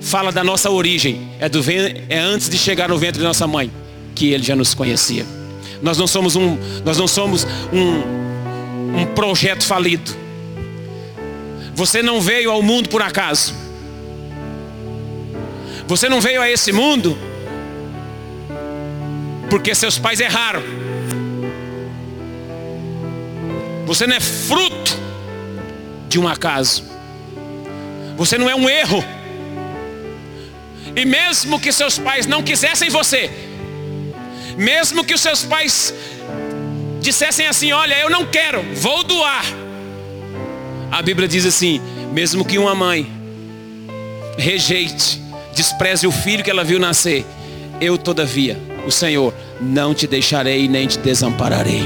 fala 0.00 0.30
da 0.30 0.44
nossa 0.44 0.70
origem 0.70 1.28
é 1.40 1.48
do 1.48 1.60
é 2.08 2.20
antes 2.20 2.48
de 2.48 2.56
chegar 2.56 2.88
no 2.88 2.96
ventre 2.96 3.20
da 3.20 3.26
nossa 3.26 3.48
mãe 3.48 3.68
que 4.14 4.28
ele 4.28 4.44
já 4.44 4.54
nos 4.54 4.74
conhecia. 4.74 5.26
Nós 5.82 5.98
não 5.98 6.06
somos 6.06 6.36
um 6.36 6.56
nós 6.84 6.96
não 6.96 7.08
somos 7.08 7.44
um, 7.72 9.00
um 9.00 9.06
projeto 9.06 9.64
falido. 9.64 10.16
Você 11.74 12.00
não 12.00 12.20
veio 12.20 12.52
ao 12.52 12.62
mundo 12.62 12.88
por 12.88 13.02
acaso. 13.02 13.52
Você 15.88 16.08
não 16.08 16.20
veio 16.20 16.40
a 16.40 16.48
esse 16.48 16.70
mundo 16.70 17.18
porque 19.50 19.74
seus 19.74 19.98
pais 19.98 20.20
erraram. 20.20 20.62
Você 23.86 24.06
não 24.06 24.16
é 24.16 24.20
fruto 24.20 24.98
de 26.08 26.18
um 26.18 26.28
acaso. 26.28 26.84
Você 28.16 28.36
não 28.36 28.48
é 28.48 28.54
um 28.54 28.68
erro. 28.68 29.04
E 30.94 31.04
mesmo 31.04 31.60
que 31.60 31.72
seus 31.72 31.98
pais 31.98 32.26
não 32.26 32.42
quisessem 32.42 32.90
você, 32.90 33.30
mesmo 34.56 35.04
que 35.04 35.14
os 35.14 35.20
seus 35.20 35.44
pais 35.44 35.94
dissessem 37.00 37.46
assim: 37.46 37.72
Olha, 37.72 37.98
eu 37.98 38.10
não 38.10 38.26
quero, 38.26 38.62
vou 38.74 39.04
doar. 39.04 39.44
A 40.90 41.00
Bíblia 41.00 41.28
diz 41.28 41.46
assim: 41.46 41.80
mesmo 42.12 42.44
que 42.44 42.58
uma 42.58 42.74
mãe 42.74 43.10
rejeite 44.36 45.20
despreze 45.54 46.06
o 46.06 46.12
filho 46.12 46.42
que 46.42 46.50
ela 46.50 46.64
viu 46.64 46.78
nascer, 46.78 47.24
Eu, 47.80 47.96
todavia, 47.96 48.58
o 48.86 48.90
Senhor, 48.90 49.32
não 49.60 49.94
te 49.94 50.06
deixarei 50.06 50.68
nem 50.68 50.86
te 50.86 50.98
desampararei. 50.98 51.82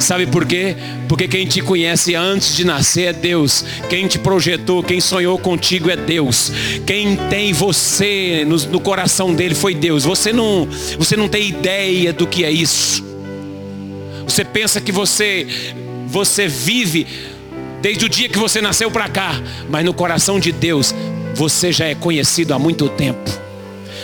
Sabe 0.00 0.26
por 0.26 0.46
quê? 0.46 0.76
Porque 1.08 1.28
quem 1.28 1.46
te 1.46 1.60
conhece 1.60 2.14
antes 2.14 2.56
de 2.56 2.64
nascer 2.64 3.08
é 3.08 3.12
Deus. 3.12 3.64
Quem 3.88 4.06
te 4.06 4.18
projetou, 4.18 4.82
quem 4.82 5.00
sonhou 5.00 5.38
contigo 5.38 5.90
é 5.90 5.96
Deus. 5.96 6.50
Quem 6.86 7.16
tem 7.28 7.52
você 7.52 8.44
no, 8.46 8.56
no, 8.56 8.80
coração 8.80 9.34
dele 9.34 9.54
foi 9.54 9.74
Deus. 9.74 10.04
Você 10.04 10.32
não, 10.32 10.66
você 10.98 11.16
não 11.16 11.28
tem 11.28 11.48
ideia 11.48 12.12
do 12.12 12.26
que 12.26 12.44
é 12.44 12.50
isso. 12.50 13.04
Você 14.24 14.44
pensa 14.44 14.80
que 14.80 14.90
você, 14.90 15.46
você 16.06 16.48
vive 16.48 17.06
desde 17.82 18.04
o 18.06 18.08
dia 18.08 18.28
que 18.28 18.38
você 18.38 18.60
nasceu 18.60 18.90
para 18.90 19.08
cá, 19.08 19.40
mas 19.68 19.84
no 19.84 19.92
coração 19.92 20.40
de 20.40 20.50
Deus 20.50 20.94
você 21.34 21.70
já 21.72 21.86
é 21.86 21.94
conhecido 21.94 22.54
há 22.54 22.58
muito 22.58 22.88
tempo. 22.88 23.49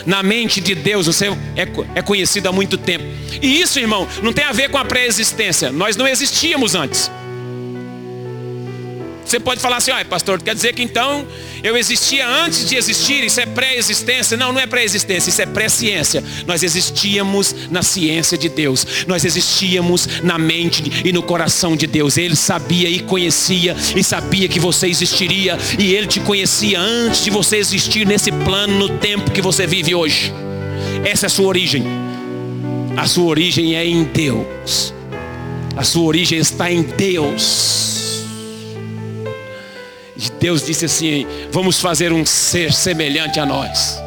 Na 0.07 0.23
mente 0.23 0.61
de 0.61 0.75
Deus 0.75 1.07
você 1.07 1.27
é, 1.27 1.69
é 1.97 2.03
conhecido 2.03 2.49
há 2.49 2.53
muito 2.53 2.79
tempo. 2.79 3.05
E 3.43 3.61
isso, 3.61 3.79
irmão, 3.79 4.07
não 4.23 4.33
tem 4.33 4.45
a 4.45 4.53
ver 4.53 4.71
com 4.71 4.79
a 4.79 4.85
pré-existência. 4.85 5.71
Nós 5.73 5.97
não 5.97 6.07
existíamos 6.07 6.75
antes. 6.75 7.11
Você 9.27 9.41
pode 9.41 9.61
falar 9.61 9.79
assim, 9.79 9.91
ah, 9.91 10.05
pastor, 10.05 10.41
quer 10.41 10.55
dizer 10.55 10.73
que 10.73 10.85
então 10.85 11.27
eu 11.61 11.77
existia 11.77 12.29
antes 12.29 12.69
de 12.69 12.77
existir, 12.77 13.25
isso 13.25 13.41
é 13.41 13.47
pré-existência? 13.47 14.37
Não, 14.37 14.53
não 14.53 14.61
é 14.61 14.69
pré-existência, 14.69 15.31
isso 15.31 15.43
é 15.43 15.47
pré-ciência. 15.47 16.23
Nós 16.47 16.63
existíamos 16.63 17.53
na 17.69 17.83
ciência 17.83 18.39
de 18.39 18.49
Deus, 18.49 18.87
nós 19.09 19.25
existíamos 19.25 20.07
na 20.23 20.39
mente 20.39 21.03
e 21.05 21.13
no 21.13 21.25
coração 21.25 21.77
de 21.77 21.89
Deus. 21.89 22.17
Ele 22.17 22.37
sabia 22.37 22.89
e 22.89 23.01
conhecia 23.01 23.77
e 23.97 24.05
sabia 24.05 24.47
que 24.47 24.61
você 24.61 24.87
existiria, 24.87 25.59
e 25.77 25.93
Ele 25.93 26.07
te 26.07 26.21
conhecia 26.21 26.79
antes 26.79 27.25
de 27.25 27.31
você 27.31 27.57
existir 27.57 28.07
nesse 28.07 28.31
plano, 28.31 28.79
no 28.79 28.99
tempo 28.99 29.33
que 29.33 29.43
você 29.43 29.67
vive 29.67 29.93
hoje. 29.93 30.33
Essa 31.05 31.27
é 31.27 31.29
a 31.29 31.31
sua 31.31 31.47
origem. 31.47 31.83
A 32.97 33.09
sua 33.09 33.25
origem 33.25 33.75
é 33.75 33.85
em 33.85 34.05
Deus. 34.05 34.95
A 35.77 35.83
sua 35.83 36.05
origem 36.05 36.39
está 36.39 36.71
em 36.71 36.83
Deus. 36.83 37.96
Deus 40.41 40.65
disse 40.65 40.87
assim: 40.87 41.27
vamos 41.51 41.81
fazer 41.81 42.13
um 42.13 42.25
ser 42.25 42.73
semelhante 42.73 43.39
a 43.39 43.47
nós. 43.47 43.99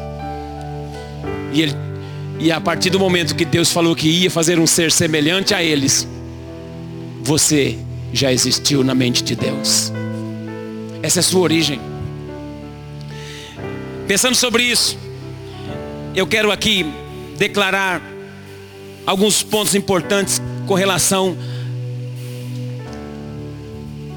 E, 1.52 1.62
ele, 1.62 1.74
e 2.38 2.50
a 2.50 2.60
partir 2.60 2.90
do 2.90 2.98
momento 2.98 3.34
que 3.34 3.44
Deus 3.44 3.70
falou 3.70 3.94
que 3.94 4.08
ia 4.08 4.30
fazer 4.30 4.58
um 4.58 4.66
ser 4.66 4.90
semelhante 4.90 5.54
a 5.54 5.62
eles, 5.62 6.08
você 7.22 7.78
já 8.12 8.32
existiu 8.32 8.82
na 8.82 8.94
mente 8.94 9.22
de 9.22 9.36
Deus. 9.36 9.92
Essa 11.02 11.18
é 11.18 11.20
a 11.20 11.24
sua 11.24 11.40
origem. 11.40 11.80
Pensando 14.08 14.34
sobre 14.34 14.64
isso, 14.64 14.98
eu 16.14 16.26
quero 16.26 16.50
aqui 16.50 16.84
declarar 17.38 18.02
alguns 19.06 19.42
pontos 19.42 19.74
importantes 19.74 20.42
com 20.66 20.74
relação 20.74 21.36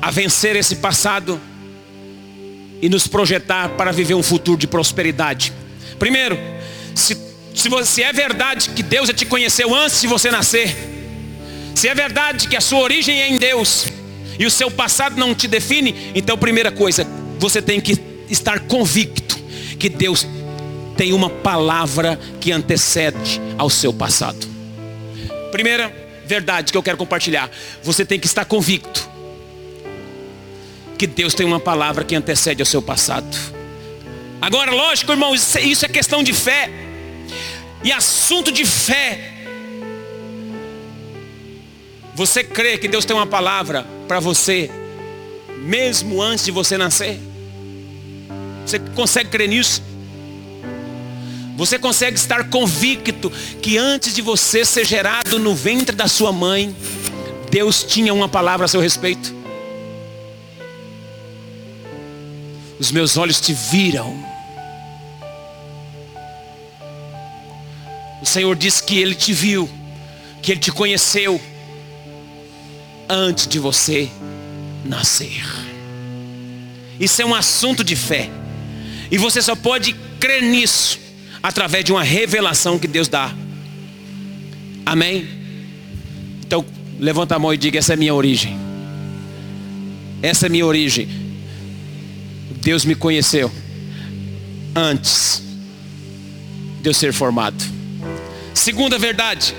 a 0.02 0.12
vencer 0.12 0.56
esse 0.56 0.78
passado 0.78 1.40
e 2.84 2.90
nos 2.90 3.08
projetar 3.08 3.70
para 3.70 3.94
viver 3.94 4.14
um 4.14 4.22
futuro 4.22 4.58
de 4.58 4.68
prosperidade. 4.68 5.54
Primeiro, 5.98 6.38
se, 6.94 7.18
se, 7.56 7.70
você, 7.70 7.86
se 7.86 8.04
é 8.04 8.12
verdade 8.12 8.72
que 8.72 8.84
Deus 8.84 9.08
já 9.08 9.14
te 9.14 9.26
conheceu 9.26 9.74
antes 9.74 10.02
de 10.02 10.08
você 10.08 10.30
nascer, 10.30 10.76
se 11.74 11.88
é 11.88 11.96
verdade 11.96 12.46
que 12.46 12.58
a 12.58 12.62
sua 12.62 12.80
origem 12.80 13.22
é 13.22 13.30
em 13.30 13.38
Deus 13.38 13.86
e 14.38 14.46
o 14.46 14.52
seu 14.52 14.70
passado 14.70 15.16
não 15.16 15.34
te 15.34 15.48
define, 15.48 16.12
então 16.14 16.38
primeira 16.38 16.74
coisa, 16.74 17.08
você 17.40 17.62
tem 17.62 17.80
que 17.80 17.98
estar 18.30 18.60
convicto 18.60 19.40
que 19.80 19.88
Deus 19.88 20.28
tem 20.98 21.14
uma 21.14 21.30
palavra 21.30 22.20
que 22.42 22.52
antecede 22.52 23.40
ao 23.58 23.70
seu 23.70 23.94
passado. 23.94 24.46
Primeira 25.54 25.90
verdade 26.26 26.70
que 26.70 26.78
eu 26.78 26.84
quero 26.84 26.98
compartilhar, 26.98 27.50
você 27.82 28.06
tem 28.06 28.20
que 28.20 28.28
estar 28.28 28.44
convicto 28.44 29.13
que 31.04 31.08
Deus 31.08 31.34
tem 31.34 31.46
uma 31.46 31.60
palavra 31.60 32.06
que 32.06 32.16
antecede 32.16 32.62
ao 32.62 32.66
seu 32.66 32.82
passado. 32.82 33.28
Agora, 34.42 34.72
lógico, 34.72 35.12
irmão, 35.12 35.36
isso 35.36 35.86
é 35.86 35.90
questão 35.90 36.24
de 36.24 36.32
fé. 36.32 36.70
E 37.84 37.92
assunto 37.92 38.54
de 38.54 38.64
fé. 38.64 39.34
Você 42.16 42.42
crê 42.42 42.78
que 42.78 42.88
Deus 42.88 43.04
tem 43.04 43.14
uma 43.14 43.28
palavra 43.28 43.86
para 44.08 44.22
você, 44.22 44.72
mesmo 45.66 46.22
antes 46.22 46.46
de 46.46 46.52
você 46.52 46.78
nascer? 46.78 47.20
Você 48.66 48.80
consegue 48.80 49.30
crer 49.30 49.50
nisso? 49.50 49.84
Você 51.58 51.78
consegue 51.78 52.18
estar 52.18 52.50
convicto 52.50 53.30
que 53.62 53.78
antes 53.78 54.16
de 54.16 54.22
você 54.22 54.64
ser 54.64 54.86
gerado 54.86 55.38
no 55.38 55.54
ventre 55.54 55.94
da 55.94 56.08
sua 56.08 56.32
mãe, 56.32 56.74
Deus 57.52 57.84
tinha 57.84 58.14
uma 58.14 58.30
palavra 58.30 58.64
a 58.64 58.70
seu 58.70 58.80
respeito? 58.80 59.43
Os 62.84 62.92
meus 62.92 63.16
olhos 63.16 63.40
te 63.40 63.54
viram. 63.54 64.14
O 68.22 68.26
Senhor 68.26 68.54
diz 68.58 68.82
que 68.82 69.00
Ele 69.00 69.16
te 69.16 69.32
viu, 69.32 69.70
que 70.42 70.52
Ele 70.52 70.60
te 70.60 70.70
conheceu 70.70 71.40
antes 73.08 73.48
de 73.48 73.58
você 73.58 74.10
nascer. 74.84 75.46
Isso 77.00 77.22
é 77.22 77.26
um 77.26 77.34
assunto 77.34 77.86
de 77.86 77.96
fé. 77.96 78.30
E 79.10 79.18
você 79.18 79.42
só 79.42 79.56
pode 79.56 79.94
crer 80.20 80.44
nisso 80.44 81.00
através 81.42 81.86
de 81.86 81.94
uma 81.94 82.04
revelação 82.04 82.78
que 82.78 82.88
Deus 82.88 83.08
dá. 83.08 83.34
Amém? 84.86 85.26
Então, 86.46 86.66
levanta 87.00 87.38
a 87.38 87.40
mão 87.40 87.54
e 87.54 87.58
diga: 87.58 87.80
essa 87.80 87.94
é 87.94 87.96
a 87.96 87.98
minha 87.98 88.14
origem. 88.14 88.60
Essa 90.22 90.48
é 90.48 90.48
a 90.48 90.52
minha 90.52 90.66
origem. 90.66 91.23
Deus 92.64 92.86
me 92.86 92.96
conheceu 92.96 93.52
antes 94.74 95.44
de 96.82 96.90
eu 96.90 96.94
ser 96.94 97.12
formado. 97.12 97.62
Segunda 98.54 98.98
verdade, 98.98 99.54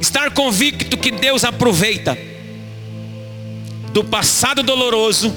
estar 0.00 0.30
convicto 0.30 0.96
que 0.96 1.10
Deus 1.10 1.42
aproveita 1.44 2.16
do 3.92 4.04
passado 4.04 4.62
doloroso 4.62 5.34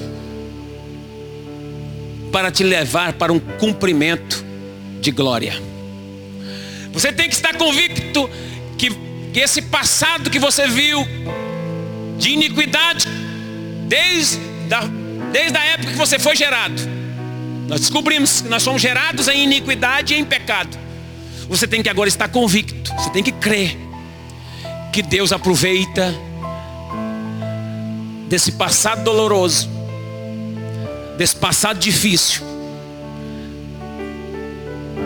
para 2.30 2.52
te 2.52 2.62
levar 2.62 3.14
para 3.14 3.32
um 3.32 3.40
cumprimento 3.40 4.44
de 5.00 5.10
glória. 5.10 5.54
Você 6.92 7.12
tem 7.12 7.28
que 7.28 7.34
estar 7.34 7.56
convicto 7.56 8.30
que, 8.78 8.90
que 9.32 9.40
esse 9.40 9.62
passado 9.62 10.30
que 10.30 10.38
você 10.38 10.68
viu 10.68 11.04
de 12.18 12.30
iniquidade, 12.30 13.06
desde 13.88 14.38
a 14.72 14.99
Desde 15.32 15.56
a 15.56 15.64
época 15.64 15.92
que 15.92 15.98
você 15.98 16.18
foi 16.18 16.36
gerado. 16.36 16.80
Nós 17.68 17.80
descobrimos 17.80 18.40
que 18.40 18.48
nós 18.48 18.62
somos 18.62 18.82
gerados 18.82 19.28
em 19.28 19.44
iniquidade 19.44 20.14
e 20.14 20.18
em 20.18 20.24
pecado. 20.24 20.76
Você 21.48 21.66
tem 21.66 21.82
que 21.82 21.88
agora 21.88 22.08
estar 22.08 22.28
convicto, 22.28 22.92
você 22.94 23.10
tem 23.10 23.22
que 23.22 23.32
crer 23.32 23.76
que 24.92 25.02
Deus 25.02 25.32
aproveita 25.32 26.12
desse 28.28 28.52
passado 28.52 29.04
doloroso, 29.04 29.68
desse 31.16 31.36
passado 31.36 31.78
difícil, 31.78 32.42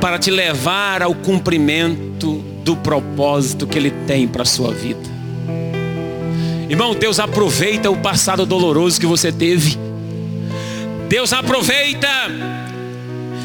para 0.01 0.19
te 0.19 0.31
levar 0.31 1.03
ao 1.03 1.15
cumprimento 1.15 2.45
do 2.63 2.77
propósito 2.77 3.67
que 3.67 3.79
Ele 3.79 3.91
tem 3.91 4.27
para 4.27 4.43
a 4.43 4.47
sua 4.47 4.73
vida. 4.73 5.01
Irmão, 6.69 6.95
Deus 6.95 7.21
aproveita 7.21 7.91
o 7.91 7.97
passado 7.97 8.47
doloroso 8.47 8.99
que 8.99 9.07
você 9.07 9.31
teve 9.31 9.84
Deus 11.15 11.33
aproveita. 11.33 12.09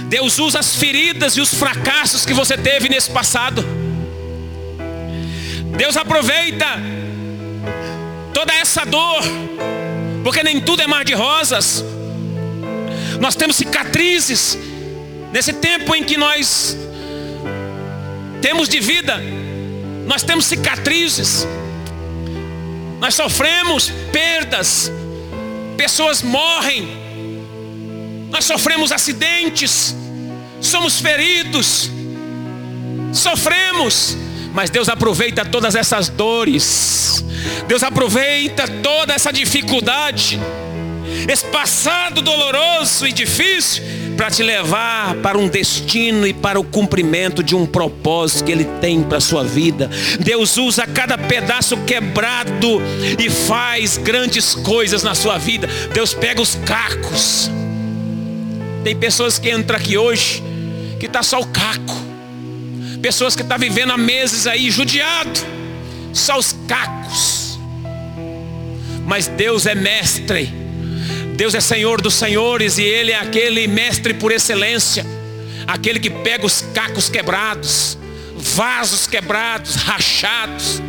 Deus 0.07 0.39
usa 0.39 0.57
as 0.57 0.75
feridas 0.75 1.37
e 1.37 1.41
os 1.41 1.53
fracassos 1.53 2.25
que 2.25 2.33
você 2.33 2.57
teve 2.57 2.89
nesse 2.89 3.11
passado. 3.11 3.63
Deus 5.77 5.95
aproveita 5.95 6.65
toda 8.33 8.51
essa 8.55 8.83
dor, 8.85 9.21
porque 10.23 10.41
nem 10.41 10.59
tudo 10.59 10.81
é 10.81 10.87
mar 10.87 11.05
de 11.05 11.13
rosas. 11.13 11.85
Nós 13.19 13.35
temos 13.35 13.55
cicatrizes 13.55 14.57
nesse 15.31 15.53
tempo 15.53 15.93
em 15.93 16.03
que 16.03 16.17
nós 16.17 16.75
temos 18.41 18.67
de 18.67 18.79
vida, 18.79 19.21
nós 20.07 20.23
temos 20.23 20.47
cicatrizes, 20.47 21.47
nós 22.99 23.13
sofremos 23.13 23.91
perdas, 24.11 24.91
pessoas 25.77 26.23
morrem, 26.23 26.98
nós 28.29 28.45
sofremos 28.45 28.91
acidentes, 28.91 29.95
somos 30.61 30.99
feridos, 30.99 31.89
sofremos, 33.13 34.17
mas 34.53 34.69
Deus 34.69 34.89
aproveita 34.89 35.45
todas 35.45 35.75
essas 35.75 36.09
dores, 36.09 37.23
Deus 37.67 37.83
aproveita 37.83 38.67
toda 38.67 39.13
essa 39.13 39.31
dificuldade 39.31 40.39
esse 41.27 41.45
passado 41.45 42.21
doloroso 42.21 43.07
e 43.07 43.11
difícil, 43.11 43.83
para 44.15 44.29
te 44.29 44.43
levar 44.43 45.15
para 45.15 45.37
um 45.37 45.47
destino 45.47 46.27
e 46.27 46.33
para 46.33 46.59
o 46.59 46.63
cumprimento 46.63 47.41
de 47.41 47.55
um 47.55 47.65
propósito 47.65 48.45
que 48.45 48.51
Ele 48.51 48.65
tem 48.81 49.01
para 49.01 49.17
a 49.17 49.21
sua 49.21 49.43
vida. 49.43 49.89
Deus 50.19 50.57
usa 50.57 50.85
cada 50.85 51.17
pedaço 51.17 51.77
quebrado 51.77 52.81
e 53.17 53.29
faz 53.29 53.97
grandes 53.97 54.55
coisas 54.55 55.03
na 55.03 55.15
sua 55.15 55.37
vida. 55.37 55.69
Deus 55.93 56.13
pega 56.13 56.41
os 56.41 56.55
cacos. 56.65 57.49
Tem 58.83 58.95
pessoas 58.95 59.37
que 59.37 59.51
entram 59.51 59.77
aqui 59.77 59.97
hoje 59.97 60.43
que 60.99 61.05
está 61.05 61.23
só 61.23 61.39
o 61.39 61.47
caco. 61.47 62.09
Pessoas 63.01 63.35
que 63.35 63.41
estão 63.41 63.57
tá 63.57 63.63
vivendo 63.63 63.91
há 63.91 63.97
meses 63.97 64.47
aí 64.47 64.69
judiado. 64.69 65.39
Só 66.13 66.37
os 66.37 66.55
cacos. 66.67 67.59
Mas 69.05 69.27
Deus 69.27 69.65
é 69.65 69.75
mestre 69.75 70.59
Deus 71.39 71.55
é 71.55 71.61
Senhor 71.61 72.01
dos 72.01 72.15
senhores 72.15 72.77
e 72.77 72.83
Ele 72.83 73.13
é 73.13 73.15
aquele 73.17 73.65
mestre 73.65 74.13
por 74.13 74.29
excelência, 74.29 75.05
aquele 75.65 75.97
que 75.97 76.09
pega 76.09 76.45
os 76.45 76.65
cacos 76.73 77.07
quebrados, 77.07 77.97
vasos 78.35 79.07
quebrados, 79.07 79.75
rachados. 79.75 80.81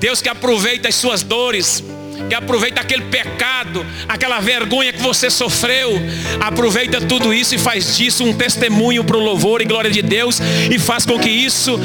Deus 0.00 0.20
que 0.20 0.28
aproveita 0.28 0.88
as 0.88 0.96
suas 0.96 1.22
dores, 1.22 1.84
que 2.28 2.34
aproveita 2.34 2.80
aquele 2.80 3.04
pecado, 3.04 3.84
aquela 4.08 4.40
vergonha 4.40 4.92
que 4.92 5.00
você 5.00 5.30
sofreu, 5.30 5.92
aproveita 6.40 7.00
tudo 7.00 7.32
isso 7.32 7.54
e 7.54 7.58
faz 7.58 7.96
disso 7.96 8.24
um 8.24 8.32
testemunho 8.32 9.04
para 9.04 9.16
o 9.16 9.20
louvor 9.20 9.60
e 9.60 9.64
glória 9.64 9.90
de 9.90 10.02
Deus 10.02 10.40
e 10.40 10.78
faz 10.78 11.04
com 11.04 11.18
que 11.18 11.30
isso 11.30 11.78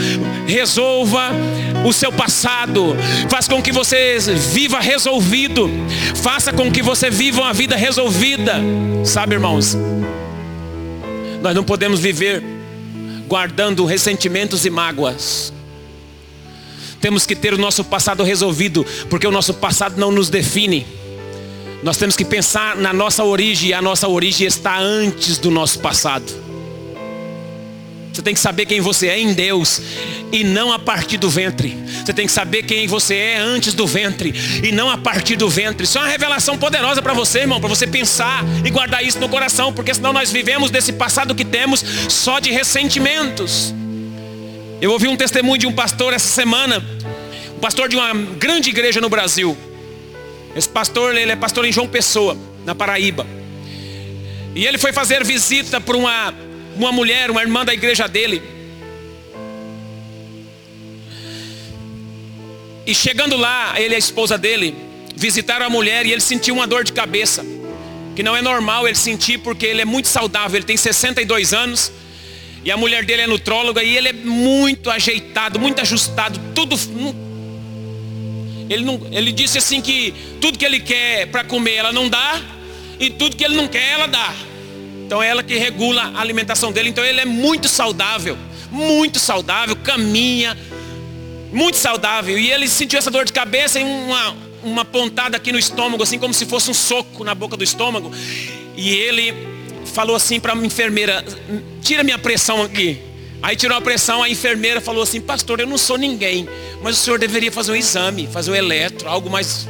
resolva 0.47 1.31
o 1.85 1.91
seu 1.91 2.11
passado, 2.11 2.95
faz 3.29 3.47
com 3.47 3.61
que 3.61 3.71
você 3.71 4.17
viva 4.53 4.79
resolvido, 4.79 5.69
faça 6.15 6.53
com 6.53 6.71
que 6.71 6.81
você 6.81 7.09
viva 7.09 7.41
uma 7.41 7.53
vida 7.53 7.75
resolvida, 7.75 8.55
sabe, 9.03 9.35
irmãos? 9.35 9.77
Nós 11.41 11.53
não 11.53 11.63
podemos 11.63 11.99
viver 11.99 12.41
guardando 13.27 13.85
ressentimentos 13.85 14.65
e 14.65 14.69
mágoas. 14.69 15.51
Temos 17.03 17.25
que 17.25 17.35
ter 17.35 17.53
o 17.53 17.57
nosso 17.57 17.83
passado 17.83 18.23
resolvido, 18.23 18.85
porque 19.09 19.27
o 19.27 19.31
nosso 19.31 19.53
passado 19.55 19.99
não 19.99 20.09
nos 20.09 20.29
define. 20.29 20.87
Nós 21.83 21.97
temos 21.97 22.15
que 22.15 22.23
pensar 22.23 22.77
na 22.77 22.93
nossa 22.93 23.25
origem, 23.25 23.71
e 23.71 23.73
a 23.73 23.81
nossa 23.81 24.07
origem 24.07 24.47
está 24.47 24.79
antes 24.79 25.37
do 25.37 25.51
nosso 25.51 25.79
passado. 25.79 26.23
Você 28.13 28.21
tem 28.21 28.33
que 28.33 28.39
saber 28.39 28.65
quem 28.65 28.79
você 28.79 29.09
é 29.09 29.19
em 29.19 29.33
Deus 29.33 29.81
e 30.31 30.45
não 30.45 30.71
a 30.71 30.79
partir 30.79 31.17
do 31.17 31.29
ventre. 31.29 31.77
Você 32.05 32.13
tem 32.13 32.25
que 32.25 32.31
saber 32.31 32.63
quem 32.63 32.87
você 32.87 33.15
é 33.15 33.37
antes 33.37 33.73
do 33.73 33.85
ventre 33.85 34.33
e 34.63 34.71
não 34.71 34.89
a 34.89 34.97
partir 34.97 35.35
do 35.35 35.49
ventre. 35.49 35.83
Isso 35.83 35.97
é 35.97 36.01
uma 36.01 36.07
revelação 36.07 36.57
poderosa 36.57 37.01
para 37.01 37.13
você, 37.13 37.39
irmão, 37.39 37.59
para 37.59 37.67
você 37.67 37.85
pensar 37.85 38.45
e 38.63 38.69
guardar 38.69 39.03
isso 39.03 39.19
no 39.19 39.27
coração, 39.27 39.73
porque 39.73 39.93
senão 39.93 40.13
nós 40.13 40.31
vivemos 40.31 40.71
desse 40.71 40.93
passado 40.93 41.35
que 41.35 41.43
temos 41.43 41.83
só 42.07 42.39
de 42.39 42.49
ressentimentos. 42.49 43.73
Eu 44.83 44.91
ouvi 44.91 45.07
um 45.07 45.15
testemunho 45.15 45.57
de 45.57 45.65
um 45.65 45.71
pastor 45.71 46.11
essa 46.11 46.27
semana, 46.27 46.83
um 47.55 47.59
pastor 47.59 47.87
de 47.87 47.95
uma 47.95 48.13
grande 48.13 48.69
igreja 48.69 48.99
no 48.99 49.07
Brasil. 49.07 49.57
Esse 50.53 50.67
pastor, 50.67 51.15
ele 51.15 51.31
é 51.31 51.37
pastor 51.37 51.63
em 51.63 51.71
João 51.71 51.87
Pessoa, 51.87 52.37
na 52.65 52.75
Paraíba. 52.75 53.25
E 54.53 54.65
ele 54.67 54.77
foi 54.77 54.91
fazer 54.91 55.23
visita 55.23 55.79
para 55.79 55.95
uma, 55.95 56.33
uma 56.75 56.91
mulher, 56.91 57.31
uma 57.31 57.41
irmã 57.41 57.63
da 57.63 57.73
igreja 57.73 58.09
dele. 58.09 58.43
E 62.85 62.93
chegando 62.93 63.37
lá, 63.37 63.79
ele 63.79 63.93
e 63.93 63.95
a 63.95 63.99
esposa 63.99 64.37
dele 64.37 64.75
visitaram 65.15 65.65
a 65.65 65.69
mulher 65.69 66.05
e 66.05 66.11
ele 66.11 66.19
sentiu 66.19 66.55
uma 66.55 66.67
dor 66.67 66.83
de 66.83 66.91
cabeça. 66.91 67.45
Que 68.17 68.21
não 68.21 68.35
é 68.35 68.41
normal 68.41 68.85
ele 68.85 68.97
sentir 68.97 69.37
porque 69.37 69.65
ele 69.65 69.79
é 69.79 69.85
muito 69.85 70.09
saudável, 70.09 70.57
ele 70.57 70.65
tem 70.65 70.75
62 70.75 71.53
anos 71.53 71.89
e 72.65 72.71
a 72.71 72.78
mulher 72.78 73.04
dele 73.04 73.23
é 73.23 73.28
nutróloga 73.28 73.84
e 73.84 73.97
ele 73.97 74.10
é 74.10 74.13
muito 74.13 74.89
ajeitado, 74.89 75.60
muito 75.60 75.82
ajustado, 75.82 76.39
tudo. 76.56 76.76
Ele, 78.69 78.86
não, 78.86 79.02
ele 79.12 79.32
disse 79.32 79.58
assim 79.58 79.82
que 79.82 80.13
tudo 80.39 80.58
que 80.58 80.65
ele 80.65 80.80
quer 80.80 81.28
para 81.28 81.43
comer 81.43 81.76
ela 81.76 81.91
não 81.91 82.08
dá, 82.08 82.41
e 82.99 83.10
tudo 83.10 83.36
que 83.36 83.43
ele 83.43 83.56
não 83.56 83.67
quer 83.67 83.91
ela 83.91 84.08
dá. 84.08 84.34
Então 85.06 85.21
é 85.21 85.28
ela 85.28 85.43
que 85.43 85.58
regula 85.58 86.12
a 86.15 86.21
alimentação 86.21 86.71
dele. 86.71 86.89
Então 86.89 87.04
ele 87.04 87.19
é 87.19 87.26
muito 87.26 87.67
saudável, 87.67 88.38
muito 88.71 89.19
saudável, 89.19 89.76
caminha, 89.76 90.58
muito 91.52 91.78
saudável. 91.78 92.39
E 92.39 92.49
ele 92.49 92.67
sentiu 92.69 92.97
essa 92.97 93.12
dor 93.12 93.26
de 93.26 93.34
cabeça 93.34 93.80
e 93.80 93.84
uma, 93.84 94.38
uma 94.63 94.86
pontada 94.86 95.36
aqui 95.36 95.52
no 95.52 95.60
estômago, 95.60 96.02
assim 96.02 96.17
como 96.17 96.34
se 96.34 96.45
fosse 96.45 96.71
um 96.71 96.73
soco 96.73 97.26
na 97.26 97.36
boca 97.36 97.58
do 97.58 97.63
estômago. 97.63 98.10
E 98.78 98.89
ele 98.89 99.52
falou 99.93 100.15
assim 100.15 100.39
para 100.39 100.53
a 100.53 100.58
enfermeira: 100.58 101.23
tira 101.82 102.03
minha 102.03 102.17
pressão 102.17 102.62
aqui. 102.62 102.99
Aí 103.41 103.56
tirou 103.56 103.77
a 103.77 103.82
pressão, 103.82 104.23
a 104.23 104.29
enfermeira 104.29 104.82
falou 104.82 105.03
assim: 105.03 105.21
Pastor, 105.21 105.60
eu 105.60 105.67
não 105.67 105.77
sou 105.77 105.97
ninguém, 105.97 106.47
mas 106.82 106.97
o 106.97 106.99
senhor 106.99 107.19
deveria 107.19 107.51
fazer 107.51 107.71
um 107.71 107.75
exame, 107.75 108.27
fazer 108.32 108.51
um 108.51 108.56
eletro, 108.56 109.08
algo 109.08 109.29
mais. 109.29 109.67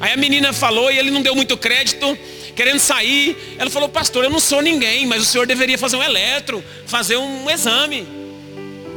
Aí 0.00 0.12
a 0.12 0.16
menina 0.16 0.52
falou 0.52 0.90
e 0.90 0.98
ele 0.98 1.10
não 1.10 1.20
deu 1.20 1.34
muito 1.34 1.56
crédito, 1.56 2.18
querendo 2.56 2.78
sair. 2.78 3.56
Ela 3.58 3.70
falou: 3.70 3.88
Pastor, 3.88 4.24
eu 4.24 4.30
não 4.30 4.40
sou 4.40 4.60
ninguém, 4.60 5.06
mas 5.06 5.22
o 5.22 5.26
senhor 5.26 5.46
deveria 5.46 5.78
fazer 5.78 5.96
um 5.96 6.02
eletro, 6.02 6.64
fazer 6.86 7.16
um 7.16 7.50
exame. 7.50 8.06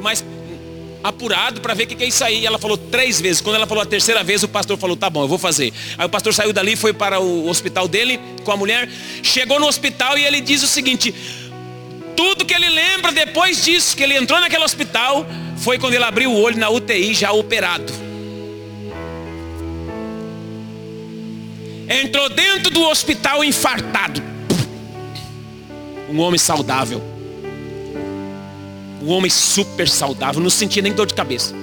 Mas 0.01 0.23
apurado 1.03 1.59
para 1.59 1.73
ver 1.73 1.83
o 1.83 1.87
que, 1.87 1.95
que 1.95 2.03
é 2.03 2.07
isso 2.07 2.23
aí. 2.23 2.41
E 2.41 2.45
ela 2.45 2.57
falou 2.57 2.77
três 2.77 3.19
vezes. 3.19 3.41
Quando 3.41 3.57
ela 3.57 3.67
falou 3.67 3.83
a 3.83 3.85
terceira 3.85 4.23
vez, 4.23 4.41
o 4.41 4.47
pastor 4.47 4.77
falou: 4.77 4.95
tá 4.95 5.09
bom, 5.09 5.23
eu 5.23 5.27
vou 5.27 5.37
fazer. 5.37 5.73
Aí 5.97 6.05
o 6.05 6.09
pastor 6.09 6.33
saiu 6.33 6.53
dali, 6.53 6.75
foi 6.75 6.93
para 6.93 7.19
o 7.19 7.49
hospital 7.49 7.87
dele 7.87 8.19
com 8.43 8.51
a 8.51 8.57
mulher. 8.57 8.89
Chegou 9.21 9.59
no 9.59 9.67
hospital 9.67 10.17
e 10.17 10.23
ele 10.23 10.39
diz 10.39 10.63
o 10.63 10.67
seguinte: 10.67 11.13
tudo 12.15 12.45
que 12.45 12.53
ele 12.53 12.69
lembra 12.69 13.11
depois 13.11 13.63
disso, 13.63 13.95
que 13.97 14.03
ele 14.03 14.15
entrou 14.15 14.39
naquele 14.39 14.63
hospital, 14.63 15.25
foi 15.57 15.77
quando 15.77 15.93
ele 15.93 16.05
abriu 16.05 16.31
o 16.31 16.39
olho 16.39 16.57
na 16.57 16.69
UTI 16.69 17.13
já 17.13 17.31
operado. 17.31 17.91
Entrou 21.89 22.29
dentro 22.29 22.71
do 22.71 22.81
hospital 22.83 23.43
infartado. 23.43 24.23
Um 26.09 26.19
homem 26.19 26.37
saudável 26.37 27.12
um 29.03 29.11
homem 29.11 29.29
super 29.29 29.87
saudável, 29.89 30.41
não 30.41 30.49
sentia 30.49 30.81
nem 30.81 30.93
dor 30.93 31.05
de 31.05 31.13
cabeça. 31.13 31.53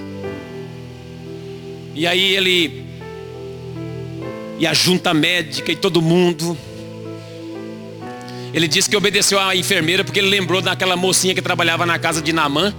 E 1.95 2.05
aí 2.05 2.35
ele 2.35 2.85
e 4.59 4.67
a 4.67 4.75
junta 4.75 5.11
médica 5.11 5.71
e 5.71 5.75
todo 5.75 6.03
mundo. 6.03 6.55
Ele 8.53 8.67
disse 8.67 8.87
que 8.87 8.95
obedeceu 8.95 9.39
à 9.39 9.55
enfermeira 9.55 10.03
porque 10.03 10.19
ele 10.19 10.29
lembrou 10.29 10.61
daquela 10.61 10.95
mocinha 10.95 11.33
que 11.33 11.41
trabalhava 11.41 11.83
na 11.83 11.97
casa 11.97 12.21
de 12.21 12.31
Namã, 12.31 12.71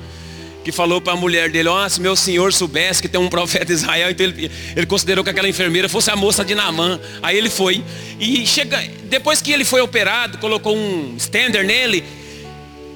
que 0.63 0.71
falou 0.71 1.01
para 1.01 1.15
a 1.15 1.17
mulher 1.17 1.51
dele, 1.51 1.69
ó, 1.69 1.85
oh, 1.85 1.89
se 1.89 2.01
meu 2.01 2.15
senhor 2.15 2.53
soubesse 2.53 3.03
que 3.03 3.09
tem 3.09 3.21
um 3.21 3.29
profeta 3.29 3.73
Israel, 3.73 4.13
então 4.13 4.25
ele, 4.25 4.49
ele, 4.77 4.87
considerou 4.87 5.25
que 5.25 5.31
aquela 5.31 5.49
enfermeira 5.49 5.89
fosse 5.89 6.09
a 6.09 6.15
moça 6.15 6.45
de 6.45 6.55
Namã. 6.55 7.01
Aí 7.21 7.37
ele 7.37 7.51
foi. 7.51 7.83
E 8.21 8.47
chega, 8.47 8.81
depois 9.05 9.43
que 9.43 9.51
ele 9.51 9.65
foi 9.65 9.81
operado, 9.81 10.39
colocou 10.39 10.77
um 10.77 11.17
stander 11.17 11.67
nele, 11.67 12.05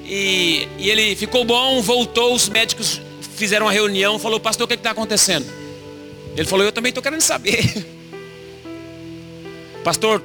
e, 0.07 0.67
e 0.77 0.89
ele 0.89 1.15
ficou 1.15 1.43
bom, 1.43 1.81
voltou, 1.81 2.33
os 2.33 2.47
médicos 2.47 3.01
fizeram 3.35 3.65
uma 3.65 3.71
reunião, 3.71 4.17
falou, 4.17 4.39
pastor, 4.39 4.65
o 4.65 4.67
que 4.67 4.75
está 4.75 4.91
acontecendo? 4.91 5.45
Ele 6.35 6.47
falou, 6.47 6.65
eu 6.65 6.71
também 6.71 6.89
estou 6.89 7.03
querendo 7.03 7.21
saber. 7.21 7.63
Pastor, 9.83 10.23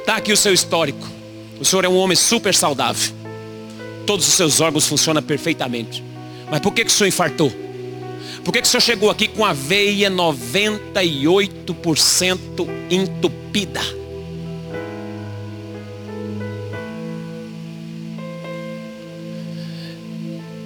está 0.00 0.16
aqui 0.16 0.32
o 0.32 0.36
seu 0.36 0.54
histórico. 0.54 1.06
O 1.58 1.64
senhor 1.64 1.84
é 1.84 1.88
um 1.88 1.96
homem 1.96 2.16
super 2.16 2.54
saudável. 2.54 3.12
Todos 4.06 4.26
os 4.26 4.34
seus 4.34 4.60
órgãos 4.60 4.86
funcionam 4.86 5.22
perfeitamente. 5.22 6.02
Mas 6.50 6.60
por 6.60 6.72
que, 6.72 6.84
que 6.84 6.90
o 6.90 6.94
senhor 6.94 7.08
infartou? 7.08 7.52
Por 8.44 8.52
que, 8.52 8.62
que 8.62 8.68
o 8.68 8.70
senhor 8.70 8.80
chegou 8.80 9.10
aqui 9.10 9.28
com 9.28 9.44
a 9.44 9.52
veia 9.52 10.10
98% 10.10 12.38
entupida? 12.88 13.99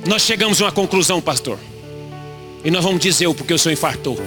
Nós 0.07 0.21
chegamos 0.21 0.61
a 0.61 0.67
uma 0.67 0.73
conclusão, 0.73 1.21
pastor. 1.21 1.59
E 2.63 2.71
nós 2.71 2.85
vamos 2.85 3.01
dizer 3.01 3.27
o 3.27 3.35
porquê 3.35 3.55
o 3.55 3.59
senhor 3.59 3.73
infartou. 3.73 4.19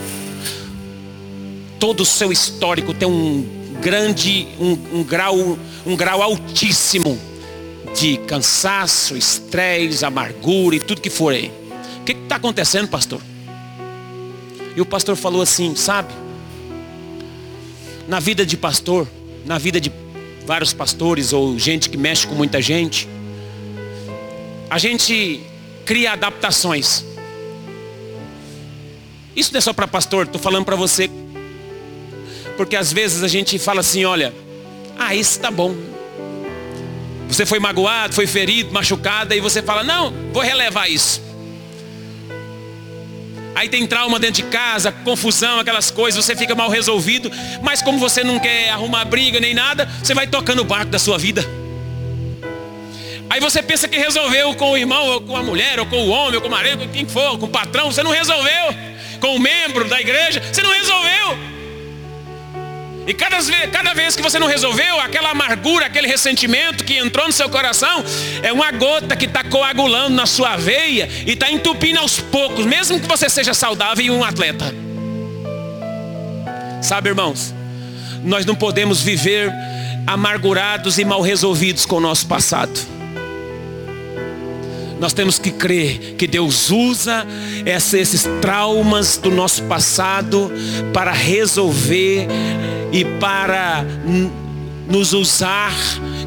Todo 1.80 2.02
o 2.02 2.06
seu 2.06 2.32
histórico 2.32 2.96
tem 2.96 3.08
um 3.08 3.58
grande, 3.80 4.48
um, 4.60 5.00
um 5.00 5.04
grau, 5.04 5.36
um 5.86 5.96
grau 5.96 6.24
altíssimo 6.24 7.20
de 7.96 8.18
cansaço, 8.18 9.16
estresse, 9.16 10.04
amargura 10.04 10.76
e 10.76 10.80
tudo 10.80 11.00
que 11.00 11.12
for 11.12 11.34
aí. 11.34 11.52
O 12.02 12.04
que 12.04 12.14
está 12.14 12.38
acontecendo, 12.38 12.88
pastor? 12.88 13.22
E 14.76 14.82
o 14.82 14.86
pastor 14.86 15.16
falou 15.16 15.44
assim, 15.44 15.76
sabe? 15.76 16.12
Na 18.08 18.20
vida 18.20 18.44
de 18.44 18.58
pastor, 18.58 19.08
na 19.46 19.60
vida 19.60 19.80
de 19.80 19.92
vários 20.44 20.74
pastores 20.74 21.34
ou 21.34 21.58
gente 21.60 21.88
que 21.88 21.98
mexe 21.98 22.26
com 22.26 22.34
muita 22.34 22.60
gente, 22.62 23.08
a 24.70 24.78
gente 24.80 25.42
cria 25.88 26.12
adaptações. 26.12 27.04
Isso 29.34 29.54
não 29.54 29.60
é 29.60 29.62
só 29.62 29.72
para 29.72 29.88
pastor, 29.88 30.26
estou 30.26 30.40
falando 30.40 30.66
para 30.66 30.76
você. 30.76 31.10
Porque 32.58 32.76
às 32.76 32.92
vezes 32.92 33.24
a 33.24 33.28
gente 33.28 33.58
fala 33.58 33.80
assim, 33.80 34.04
olha, 34.04 34.34
ah, 35.00 35.16
isso 35.16 35.40
tá 35.40 35.50
bom. 35.50 35.74
Você 37.30 37.46
foi 37.46 37.60
magoado, 37.60 38.14
foi 38.14 38.28
ferido, 38.28 38.74
machucado, 38.74 39.34
e 39.34 39.40
você 39.40 39.62
fala, 39.62 39.84
não, 39.84 40.14
vou 40.34 40.42
relevar 40.42 40.90
isso. 40.90 41.22
Aí 43.56 43.70
tem 43.70 43.88
trauma 43.88 44.20
dentro 44.20 44.44
de 44.44 44.50
casa, 44.50 44.92
confusão, 44.92 45.60
aquelas 45.60 45.90
coisas, 45.90 46.24
você 46.24 46.36
fica 46.36 46.54
mal 46.54 46.70
resolvido, 46.70 47.32
mas 47.64 47.82
como 47.82 47.98
você 47.98 48.24
não 48.24 48.40
quer 48.40 48.70
arrumar 48.70 49.06
briga 49.06 49.40
nem 49.40 49.54
nada, 49.54 49.90
você 50.04 50.14
vai 50.14 50.28
tocando 50.28 50.60
o 50.60 50.66
barco 50.66 50.92
da 50.92 51.00
sua 51.00 51.18
vida. 51.18 51.44
Aí 53.30 53.40
você 53.40 53.62
pensa 53.62 53.88
que 53.88 53.98
resolveu 53.98 54.56
com 54.56 54.72
o 54.72 54.78
irmão, 54.78 55.06
ou 55.08 55.22
com 55.22 55.36
a 55.36 55.44
mulher, 55.44 55.80
ou 55.80 55.86
com 55.86 55.98
o 55.98 56.10
homem, 56.10 56.36
ou 56.36 56.42
com 56.42 56.48
o 56.48 56.52
marido, 56.52 56.86
com 56.86 56.92
quem 56.92 57.06
for, 57.06 57.38
com 57.38 57.46
o 57.46 57.50
patrão, 57.50 57.92
você 57.92 58.02
não 58.02 58.12
resolveu. 58.12 58.74
Com 59.20 59.36
o 59.36 59.40
membro 59.40 59.86
da 59.86 60.00
igreja, 60.00 60.42
você 60.42 60.62
não 60.62 60.72
resolveu. 60.72 61.58
E 63.08 63.14
cada 63.14 63.38
cada 63.72 63.94
vez 63.94 64.18
que 64.18 64.22
você 64.22 64.38
não 64.38 64.48
resolveu, 64.48 65.00
aquela 65.00 65.30
amargura, 65.30 65.86
aquele 65.86 66.08
ressentimento 66.08 66.84
que 66.84 66.98
entrou 66.98 67.26
no 67.26 67.32
seu 67.32 67.50
coração, 67.50 68.04
é 68.44 68.52
uma 68.52 68.70
gota 68.72 69.16
que 69.16 69.26
está 69.26 69.46
coagulando 69.46 70.10
na 70.10 70.26
sua 70.26 70.58
veia 70.58 71.08
e 71.26 71.32
está 71.32 71.50
entupindo 71.50 72.00
aos 72.00 72.20
poucos, 72.20 72.66
mesmo 72.66 73.00
que 73.00 73.08
você 73.08 73.30
seja 73.30 73.54
saudável 73.54 74.06
e 74.06 74.12
um 74.12 74.26
atleta. 74.26 74.76
Sabe, 76.82 77.10
irmãos, 77.10 77.54
nós 78.24 78.46
não 78.46 78.56
podemos 78.56 79.02
viver 79.02 79.54
amargurados 80.06 80.98
e 80.98 81.06
mal 81.06 81.22
resolvidos 81.22 81.86
com 81.86 81.96
o 81.96 82.02
nosso 82.02 82.28
passado. 82.28 82.97
Nós 85.00 85.14
temos 85.14 85.38
que 85.38 85.52
crer 85.52 86.16
que 86.18 86.28
Deus 86.28 86.70
usa 86.70 87.26
esses 87.66 88.28
traumas 88.42 89.18
do 89.18 89.30
nosso 89.30 89.64
passado 89.64 90.52
para 90.94 91.12
resolver 91.12 92.28
e 92.92 93.06
para 93.20 93.86
nos 94.90 95.14
usar 95.14 95.74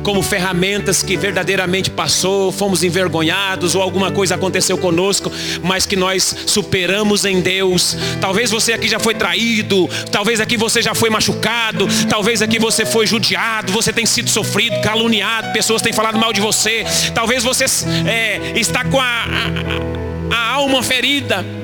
como 0.03 0.23
ferramentas 0.23 1.03
que 1.03 1.17
verdadeiramente 1.17 1.91
passou, 1.91 2.51
fomos 2.51 2.83
envergonhados 2.83 3.75
ou 3.75 3.83
alguma 3.83 4.11
coisa 4.11 4.35
aconteceu 4.35 4.79
conosco, 4.79 5.31
mas 5.63 5.87
que 5.87 5.97
nós 5.97 6.35
superamos 6.47 7.25
em 7.25 7.41
Deus. 7.41 7.97
Talvez 8.21 8.51
você 8.51 8.73
aqui 8.73 8.89
já 8.89 8.99
foi 8.99 9.15
traído, 9.15 9.89
talvez 10.11 10.41
aqui 10.41 10.57
você 10.57 10.81
já 10.81 10.95
foi 10.95 11.11
machucado, 11.11 11.87
talvez 12.09 12.43
aqui 12.43 12.59
você 12.59 12.87
foi 12.87 13.07
judiado, 13.07 13.73
você 13.73 13.93
tem 13.93 14.07
sido 14.07 14.31
sofrido, 14.31 14.81
caluniado, 14.81 15.53
pessoas 15.53 15.83
têm 15.83 15.93
falado 15.93 16.19
mal 16.19 16.33
de 16.33 16.41
você, 16.41 16.85
talvez 17.15 17.45
você 17.45 17.65
é, 18.07 18.59
está 18.59 18.85
com 18.85 19.01
a, 19.01 19.25
a, 20.31 20.37
a 20.37 20.53
alma 20.55 20.83
ferida 20.83 21.60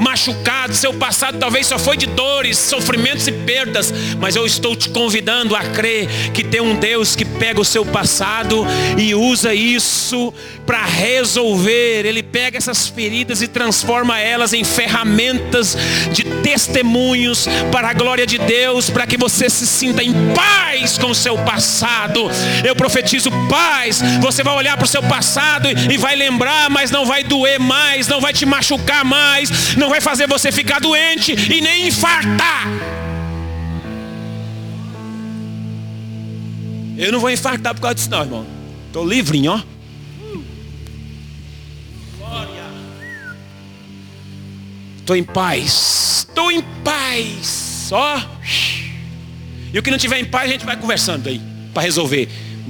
machucado, 0.00 0.74
seu 0.74 0.94
passado 0.94 1.38
talvez 1.38 1.66
só 1.66 1.78
foi 1.78 1.96
de 1.96 2.06
dores, 2.06 2.56
sofrimentos 2.58 3.28
e 3.28 3.32
perdas, 3.32 3.92
mas 4.18 4.34
eu 4.34 4.46
estou 4.46 4.74
te 4.74 4.88
convidando 4.88 5.54
a 5.54 5.60
crer 5.60 6.08
que 6.32 6.42
tem 6.42 6.60
um 6.60 6.74
Deus 6.74 7.14
que 7.14 7.24
pega 7.24 7.60
o 7.60 7.64
seu 7.64 7.84
passado 7.84 8.66
e 8.96 9.14
usa 9.14 9.52
isso 9.54 10.32
para 10.66 10.84
resolver. 10.84 12.06
Ele 12.06 12.22
pega 12.22 12.56
essas 12.56 12.88
feridas 12.88 13.42
e 13.42 13.48
transforma 13.48 14.18
elas 14.18 14.52
em 14.52 14.64
ferramentas 14.64 15.76
de 16.12 16.24
testemunhos 16.42 17.46
para 17.70 17.90
a 17.90 17.92
glória 17.92 18.26
de 18.26 18.38
Deus, 18.38 18.88
para 18.88 19.06
que 19.06 19.16
você 19.16 19.50
se 19.50 19.66
sinta 19.66 20.02
em 20.02 20.12
paz 20.34 20.96
com 20.96 21.10
o 21.10 21.14
seu 21.14 21.36
passado. 21.38 22.30
Eu 22.64 22.74
profetizo 22.74 23.30
paz. 23.48 24.00
Você 24.20 24.42
vai 24.42 24.54
olhar 24.54 24.76
para 24.76 24.84
o 24.84 24.88
seu 24.88 25.02
passado 25.02 25.68
e 25.68 25.98
vai 25.98 26.16
lembrar, 26.16 26.70
mas 26.70 26.90
não 26.90 27.04
vai 27.04 27.22
doer 27.22 27.58
mais, 27.58 28.08
não 28.08 28.20
vai 28.20 28.32
te 28.32 28.46
machucar 28.46 29.04
mais, 29.04 29.76
não 29.76 29.89
vai 29.90 30.00
fazer 30.00 30.26
você 30.26 30.50
ficar 30.50 30.80
doente 30.80 31.32
e 31.32 31.60
nem 31.60 31.88
infartar. 31.88 32.66
Eu 36.96 37.12
não 37.12 37.20
vou 37.20 37.30
infartar 37.30 37.74
por 37.74 37.80
causa 37.80 37.94
disso, 37.94 38.10
não, 38.10 38.20
irmão. 38.20 38.46
Estou 38.86 39.06
livrinho, 39.06 39.52
ó. 39.52 39.62
Estou 44.98 45.16
em 45.16 45.24
paz. 45.24 46.26
Estou 46.28 46.52
em 46.52 46.62
paz. 46.84 47.88
Ó. 47.90 48.22
E 49.72 49.78
o 49.78 49.82
que 49.82 49.90
não 49.90 49.98
tiver 49.98 50.20
em 50.20 50.24
paz, 50.24 50.48
a 50.48 50.52
gente 50.52 50.64
vai 50.64 50.76
conversando 50.76 51.28
aí 51.28 51.40
para 51.72 51.82
resolver. 51.82 52.28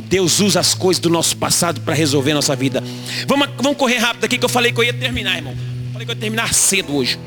Deus 0.09 0.41
usa 0.41 0.61
as 0.61 0.75
coisas 0.75 1.01
do 1.01 1.11
nosso 1.11 1.37
passado 1.37 1.81
para 1.83 1.95
resolver 1.95 2.33
nossa 2.33 2.57
vida. 2.57 2.83
Vamos, 3.27 3.49
vamos 3.57 3.77
correr 3.77 3.99
rápido 3.99 4.25
aqui 4.25 4.39
que 4.39 4.45
eu 4.45 4.49
falei 4.49 4.73
que 4.73 4.81
eu 4.81 4.85
ia 4.85 4.93
terminar, 4.95 5.37
irmão. 5.37 5.70
Falei 6.01 6.07
que 6.07 6.13
eu 6.13 6.15
ia 6.15 6.21
terminar 6.21 6.55
cedo 6.55 6.97
hoje. 6.97 7.19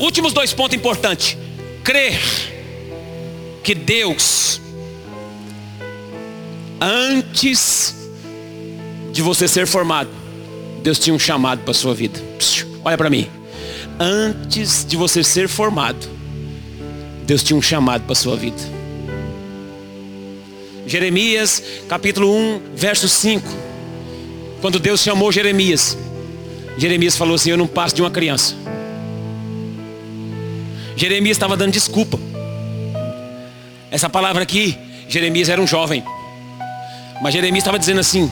Últimos 0.00 0.32
dois 0.32 0.52
pontos 0.52 0.76
importantes. 0.76 1.36
Crer 1.84 2.18
que 3.62 3.72
Deus, 3.72 4.60
antes 6.80 7.94
de 9.12 9.22
você 9.22 9.46
ser 9.46 9.64
formado, 9.64 10.10
Deus 10.82 10.98
tinha 10.98 11.14
um 11.14 11.20
chamado 11.20 11.62
para 11.62 11.70
a 11.70 11.74
sua 11.74 11.94
vida. 11.94 12.20
Olha 12.84 12.98
para 12.98 13.08
mim. 13.08 13.30
Antes 14.00 14.84
de 14.84 14.96
você 14.96 15.22
ser 15.22 15.46
formado, 15.46 16.08
Deus 17.24 17.44
tinha 17.44 17.56
um 17.56 17.62
chamado 17.62 18.02
para 18.02 18.12
a 18.12 18.16
sua 18.16 18.34
vida. 18.34 18.58
Jeremias 20.84 21.62
capítulo 21.88 22.34
1, 22.34 22.60
verso 22.74 23.08
5. 23.08 23.71
Quando 24.62 24.78
Deus 24.78 25.02
chamou 25.02 25.32
Jeremias, 25.32 25.98
Jeremias 26.78 27.16
falou 27.16 27.34
assim: 27.34 27.50
Eu 27.50 27.56
não 27.56 27.66
passo 27.66 27.96
de 27.96 28.00
uma 28.00 28.12
criança. 28.12 28.54
Jeremias 30.96 31.36
estava 31.36 31.56
dando 31.56 31.72
desculpa. 31.72 32.16
Essa 33.90 34.08
palavra 34.08 34.44
aqui, 34.44 34.78
Jeremias 35.08 35.48
era 35.48 35.60
um 35.60 35.66
jovem. 35.66 36.04
Mas 37.20 37.34
Jeremias 37.34 37.62
estava 37.62 37.76
dizendo 37.76 37.98
assim: 37.98 38.30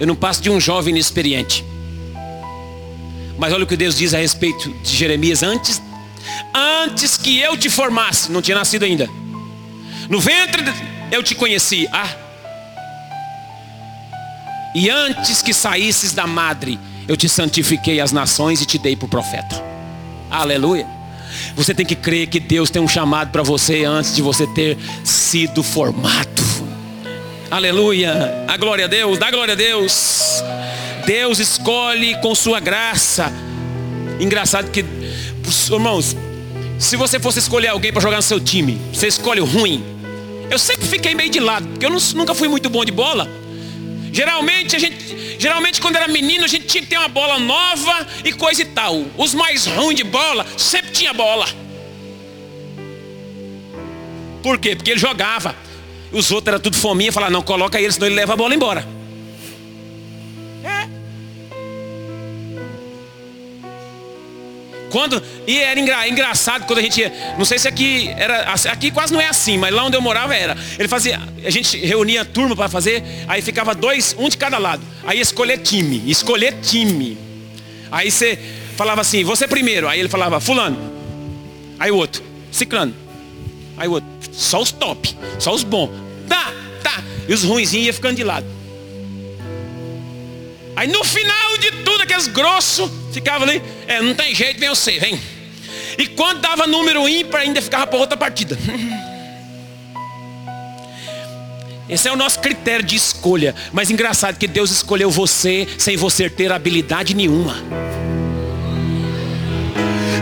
Eu 0.00 0.06
não 0.06 0.16
passo 0.16 0.40
de 0.40 0.48
um 0.48 0.58
jovem 0.58 0.92
inexperiente. 0.92 1.62
Mas 3.38 3.52
olha 3.52 3.64
o 3.64 3.66
que 3.66 3.76
Deus 3.76 3.98
diz 3.98 4.14
a 4.14 4.18
respeito 4.18 4.70
de 4.82 4.96
Jeremias 4.96 5.42
antes, 5.42 5.82
antes 6.54 7.18
que 7.18 7.38
eu 7.40 7.58
te 7.58 7.68
formasse, 7.68 8.32
não 8.32 8.40
tinha 8.40 8.56
nascido 8.56 8.84
ainda. 8.84 9.06
No 10.08 10.18
ventre 10.18 10.64
eu 11.12 11.22
te 11.22 11.34
conheci. 11.34 11.86
Ah, 11.92 12.08
e 14.74 14.88
antes 14.88 15.42
que 15.42 15.52
saísses 15.52 16.12
da 16.12 16.26
madre, 16.26 16.78
eu 17.08 17.16
te 17.16 17.28
santifiquei 17.28 18.00
as 18.00 18.12
nações 18.12 18.60
e 18.60 18.66
te 18.66 18.78
dei 18.78 18.94
por 18.94 19.08
profeta. 19.08 19.62
Aleluia. 20.30 20.86
Você 21.56 21.74
tem 21.74 21.84
que 21.84 21.96
crer 21.96 22.28
que 22.28 22.38
Deus 22.38 22.70
tem 22.70 22.80
um 22.80 22.88
chamado 22.88 23.30
para 23.30 23.42
você 23.42 23.84
antes 23.84 24.14
de 24.14 24.22
você 24.22 24.46
ter 24.46 24.78
sido 25.04 25.62
formado. 25.62 26.42
Aleluia. 27.50 28.44
A 28.46 28.56
glória 28.56 28.84
a 28.84 28.88
Deus, 28.88 29.18
dá 29.18 29.30
glória 29.30 29.54
a 29.54 29.56
Deus. 29.56 30.42
Deus 31.04 31.40
escolhe 31.40 32.14
com 32.20 32.34
sua 32.34 32.60
graça. 32.60 33.32
Engraçado 34.20 34.70
que, 34.70 34.84
irmãos, 35.70 36.16
se 36.78 36.96
você 36.96 37.18
fosse 37.18 37.40
escolher 37.40 37.68
alguém 37.68 37.92
para 37.92 38.00
jogar 38.00 38.16
no 38.16 38.22
seu 38.22 38.38
time, 38.38 38.80
você 38.92 39.08
escolhe 39.08 39.40
o 39.40 39.44
ruim. 39.44 39.84
Eu 40.48 40.58
sempre 40.58 40.86
fiquei 40.86 41.14
meio 41.14 41.30
de 41.30 41.40
lado, 41.40 41.66
porque 41.68 41.86
eu 41.86 41.90
nunca 41.90 42.34
fui 42.34 42.48
muito 42.48 42.70
bom 42.70 42.84
de 42.84 42.92
bola. 42.92 43.39
Geralmente 44.12 44.76
a 44.76 44.78
gente, 44.78 45.36
geralmente 45.38 45.80
quando 45.80 45.96
era 45.96 46.08
menino 46.08 46.44
a 46.44 46.48
gente 46.48 46.66
tinha 46.66 46.82
que 46.82 46.88
ter 46.88 46.98
uma 46.98 47.08
bola 47.08 47.38
nova 47.38 48.06
e 48.24 48.32
coisa 48.32 48.62
e 48.62 48.66
tal. 48.66 49.04
Os 49.16 49.34
mais 49.34 49.66
ruins 49.66 49.96
de 49.96 50.04
bola 50.04 50.46
sempre 50.56 50.90
tinha 50.92 51.12
bola. 51.12 51.46
Por 54.42 54.58
quê? 54.58 54.74
Porque 54.74 54.90
ele 54.92 55.00
jogava. 55.00 55.54
Os 56.12 56.30
outros 56.30 56.52
eram 56.52 56.60
tudo 56.60 56.76
fominha, 56.76 57.12
falavam, 57.12 57.34
não, 57.34 57.42
coloca 57.42 57.80
ele, 57.80 57.92
senão 57.92 58.06
ele 58.06 58.16
leva 58.16 58.32
a 58.32 58.36
bola 58.36 58.54
embora. 58.54 58.99
Quando, 64.90 65.22
e 65.46 65.58
era 65.58 65.78
engra, 65.78 66.08
engraçado 66.08 66.66
quando 66.66 66.80
a 66.80 66.82
gente 66.82 67.00
ia, 67.00 67.12
não 67.38 67.44
sei 67.44 67.58
se 67.58 67.68
aqui 67.68 68.10
era, 68.16 68.52
aqui 68.70 68.90
quase 68.90 69.12
não 69.12 69.20
é 69.20 69.28
assim, 69.28 69.56
mas 69.56 69.72
lá 69.72 69.84
onde 69.84 69.96
eu 69.96 70.02
morava 70.02 70.34
era. 70.34 70.56
Ele 70.78 70.88
fazia, 70.88 71.20
a 71.44 71.50
gente 71.50 71.78
reunia 71.78 72.22
a 72.22 72.24
turma 72.24 72.56
para 72.56 72.68
fazer, 72.68 73.02
aí 73.28 73.40
ficava 73.40 73.74
dois, 73.74 74.14
um 74.18 74.28
de 74.28 74.36
cada 74.36 74.58
lado. 74.58 74.82
Aí 75.04 75.20
escolher 75.20 75.58
time, 75.58 76.02
escolher 76.10 76.56
time. 76.60 77.16
Aí 77.90 78.10
você 78.10 78.38
falava 78.76 79.00
assim, 79.00 79.24
você 79.24 79.46
primeiro. 79.46 79.88
Aí 79.88 80.00
ele 80.00 80.08
falava, 80.08 80.40
fulano. 80.40 80.78
Aí 81.78 81.90
o 81.90 81.96
outro, 81.96 82.22
ciclano. 82.50 82.94
Aí 83.76 83.88
o 83.88 83.92
outro, 83.92 84.08
só 84.32 84.60
os 84.60 84.72
top, 84.72 85.16
só 85.38 85.54
os 85.54 85.62
bons. 85.62 85.90
Tá, 86.28 86.52
tá. 86.82 87.02
E 87.28 87.32
os 87.32 87.44
ruinzinhos 87.44 87.86
ia 87.86 87.92
ficando 87.94 88.16
de 88.16 88.24
lado. 88.24 88.46
Aí 90.76 90.88
no 90.88 91.04
final 91.04 91.58
de 91.58 91.70
tudo, 91.84 92.02
aqueles 92.02 92.26
grossos 92.26 92.90
ficavam 93.12 93.48
ali. 93.48 93.62
É, 93.86 94.00
não 94.00 94.14
tem 94.14 94.34
jeito, 94.34 94.58
vem 94.58 94.68
você, 94.68 94.98
vem. 94.98 95.20
E 95.98 96.06
quando 96.06 96.40
dava 96.40 96.66
número 96.66 97.08
ímpar, 97.08 97.40
ainda 97.42 97.60
ficava 97.60 97.86
para 97.86 97.98
outra 97.98 98.16
partida. 98.16 98.58
Esse 101.88 102.08
é 102.08 102.12
o 102.12 102.16
nosso 102.16 102.38
critério 102.38 102.86
de 102.86 102.94
escolha. 102.94 103.54
Mas 103.72 103.90
engraçado 103.90 104.38
que 104.38 104.46
Deus 104.46 104.70
escolheu 104.70 105.10
você 105.10 105.66
sem 105.76 105.96
você 105.96 106.30
ter 106.30 106.52
habilidade 106.52 107.14
nenhuma. 107.14 107.56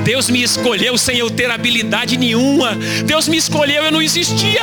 Deus 0.02 0.30
me 0.30 0.42
escolheu 0.42 0.96
sem 0.96 1.18
eu 1.18 1.28
ter 1.28 1.50
habilidade 1.50 2.16
nenhuma. 2.16 2.74
Deus 3.04 3.28
me 3.28 3.36
escolheu, 3.36 3.84
eu 3.84 3.92
não 3.92 4.00
existia. 4.00 4.62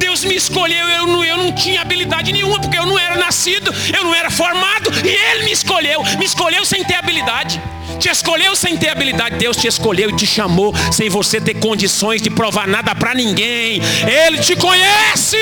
Deus 0.00 0.24
me 0.24 0.34
escolheu, 0.34 0.88
eu 0.88 1.06
não, 1.06 1.22
eu 1.22 1.36
não 1.36 1.52
tinha 1.52 1.82
habilidade 1.82 2.32
nenhuma, 2.32 2.58
porque 2.58 2.78
eu 2.78 2.86
não 2.86 2.98
era 2.98 3.16
nascido, 3.16 3.72
eu 3.94 4.02
não 4.02 4.14
era 4.14 4.30
formado, 4.30 4.90
e 5.04 5.08
Ele 5.08 5.44
me 5.44 5.52
escolheu, 5.52 6.02
me 6.18 6.24
escolheu 6.24 6.64
sem 6.64 6.82
ter 6.82 6.94
habilidade. 6.94 7.60
Te 7.98 8.08
escolheu 8.08 8.56
sem 8.56 8.78
ter 8.78 8.88
habilidade, 8.88 9.36
Deus 9.36 9.58
te 9.58 9.68
escolheu 9.68 10.08
e 10.08 10.16
te 10.16 10.26
chamou 10.26 10.74
sem 10.90 11.10
você 11.10 11.38
ter 11.38 11.54
condições 11.54 12.22
de 12.22 12.30
provar 12.30 12.66
nada 12.66 12.94
para 12.94 13.14
ninguém. 13.14 13.82
Ele 14.26 14.38
te 14.38 14.56
conhece. 14.56 15.36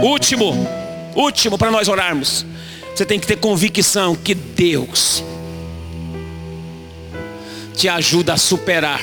Último, 0.00 0.68
último 1.16 1.58
para 1.58 1.72
nós 1.72 1.88
orarmos. 1.88 2.46
Você 2.94 3.04
tem 3.04 3.18
que 3.18 3.26
ter 3.26 3.36
convicção 3.36 4.14
que 4.14 4.32
Deus 4.34 5.24
te 7.76 7.88
ajuda 7.88 8.34
a 8.34 8.36
superar 8.36 9.02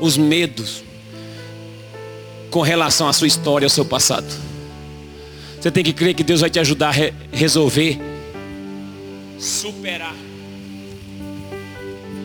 os 0.00 0.16
medos 0.16 0.87
com 2.50 2.62
relação 2.62 3.08
à 3.08 3.12
sua 3.12 3.26
história, 3.26 3.66
ao 3.66 3.70
seu 3.70 3.84
passado. 3.84 4.26
Você 5.60 5.70
tem 5.70 5.82
que 5.82 5.92
crer 5.92 6.14
que 6.14 6.22
Deus 6.22 6.40
vai 6.40 6.50
te 6.50 6.58
ajudar 6.58 6.88
a 6.88 6.92
re 6.92 7.12
resolver, 7.32 7.98
superar 9.38 10.14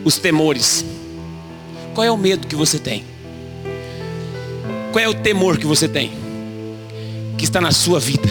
os 0.04 0.18
temores. 0.18 0.84
Qual 1.94 2.04
é 2.04 2.10
o 2.10 2.16
medo 2.16 2.46
que 2.46 2.54
você 2.54 2.78
tem? 2.78 3.04
Qual 4.92 5.04
é 5.04 5.08
o 5.08 5.14
temor 5.14 5.58
que 5.58 5.66
você 5.66 5.88
tem? 5.88 6.12
Que 7.36 7.44
está 7.44 7.60
na 7.60 7.72
sua 7.72 7.98
vida, 7.98 8.28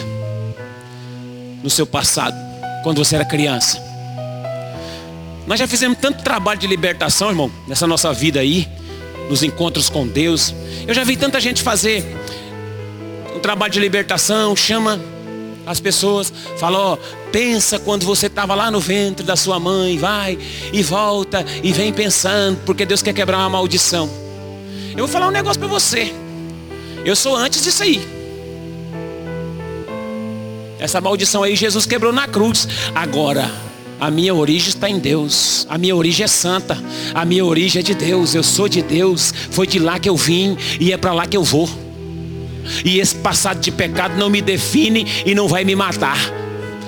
no 1.62 1.68
seu 1.68 1.86
passado, 1.86 2.36
quando 2.82 3.04
você 3.04 3.16
era 3.16 3.24
criança. 3.24 3.82
Nós 5.46 5.58
já 5.58 5.68
fizemos 5.68 5.98
tanto 5.98 6.22
trabalho 6.22 6.58
de 6.58 6.66
libertação, 6.66 7.28
irmão, 7.28 7.50
nessa 7.68 7.86
nossa 7.86 8.12
vida 8.14 8.40
aí, 8.40 8.66
nos 9.28 9.42
encontros 9.42 9.88
com 9.88 10.06
Deus. 10.06 10.54
Eu 10.86 10.94
já 10.94 11.04
vi 11.04 11.16
tanta 11.16 11.40
gente 11.40 11.62
fazer 11.62 12.04
um 13.34 13.40
trabalho 13.40 13.72
de 13.72 13.80
libertação, 13.80 14.54
chama 14.54 15.00
as 15.66 15.80
pessoas, 15.80 16.32
fala, 16.58 16.78
ó, 16.78 16.98
pensa 17.32 17.78
quando 17.78 18.04
você 18.04 18.26
estava 18.26 18.54
lá 18.54 18.70
no 18.70 18.80
ventre 18.80 19.24
da 19.24 19.34
sua 19.34 19.58
mãe, 19.58 19.96
vai 19.96 20.38
e 20.72 20.82
volta 20.82 21.44
e 21.62 21.72
vem 21.72 21.92
pensando, 21.92 22.58
porque 22.66 22.84
Deus 22.84 23.02
quer 23.02 23.14
quebrar 23.14 23.38
uma 23.38 23.48
maldição. 23.48 24.08
Eu 24.92 24.98
vou 24.98 25.08
falar 25.08 25.28
um 25.28 25.32
negócio 25.32 25.58
para 25.58 25.68
você. 25.68 26.12
Eu 27.04 27.16
sou 27.16 27.34
antes 27.34 27.62
disso 27.62 27.82
aí. 27.82 28.06
Essa 30.78 31.00
maldição 31.00 31.42
aí 31.42 31.56
Jesus 31.56 31.86
quebrou 31.86 32.12
na 32.12 32.28
cruz. 32.28 32.68
Agora, 32.94 33.50
a 34.00 34.10
minha 34.10 34.34
origem 34.34 34.68
está 34.68 34.88
em 34.88 34.98
Deus. 34.98 35.66
A 35.68 35.78
minha 35.78 35.94
origem 35.94 36.24
é 36.24 36.28
santa. 36.28 36.76
A 37.14 37.24
minha 37.24 37.44
origem 37.44 37.80
é 37.80 37.82
de 37.82 37.94
Deus. 37.94 38.34
Eu 38.34 38.42
sou 38.42 38.68
de 38.68 38.82
Deus. 38.82 39.32
Foi 39.50 39.66
de 39.66 39.78
lá 39.78 39.98
que 39.98 40.08
eu 40.08 40.16
vim 40.16 40.56
e 40.80 40.92
é 40.92 40.96
para 40.96 41.12
lá 41.12 41.26
que 41.26 41.36
eu 41.36 41.44
vou. 41.44 41.68
E 42.84 42.98
esse 42.98 43.14
passado 43.16 43.60
de 43.60 43.70
pecado 43.70 44.16
não 44.16 44.28
me 44.28 44.40
define 44.40 45.06
e 45.24 45.34
não 45.34 45.46
vai 45.46 45.64
me 45.64 45.76
matar. 45.76 46.18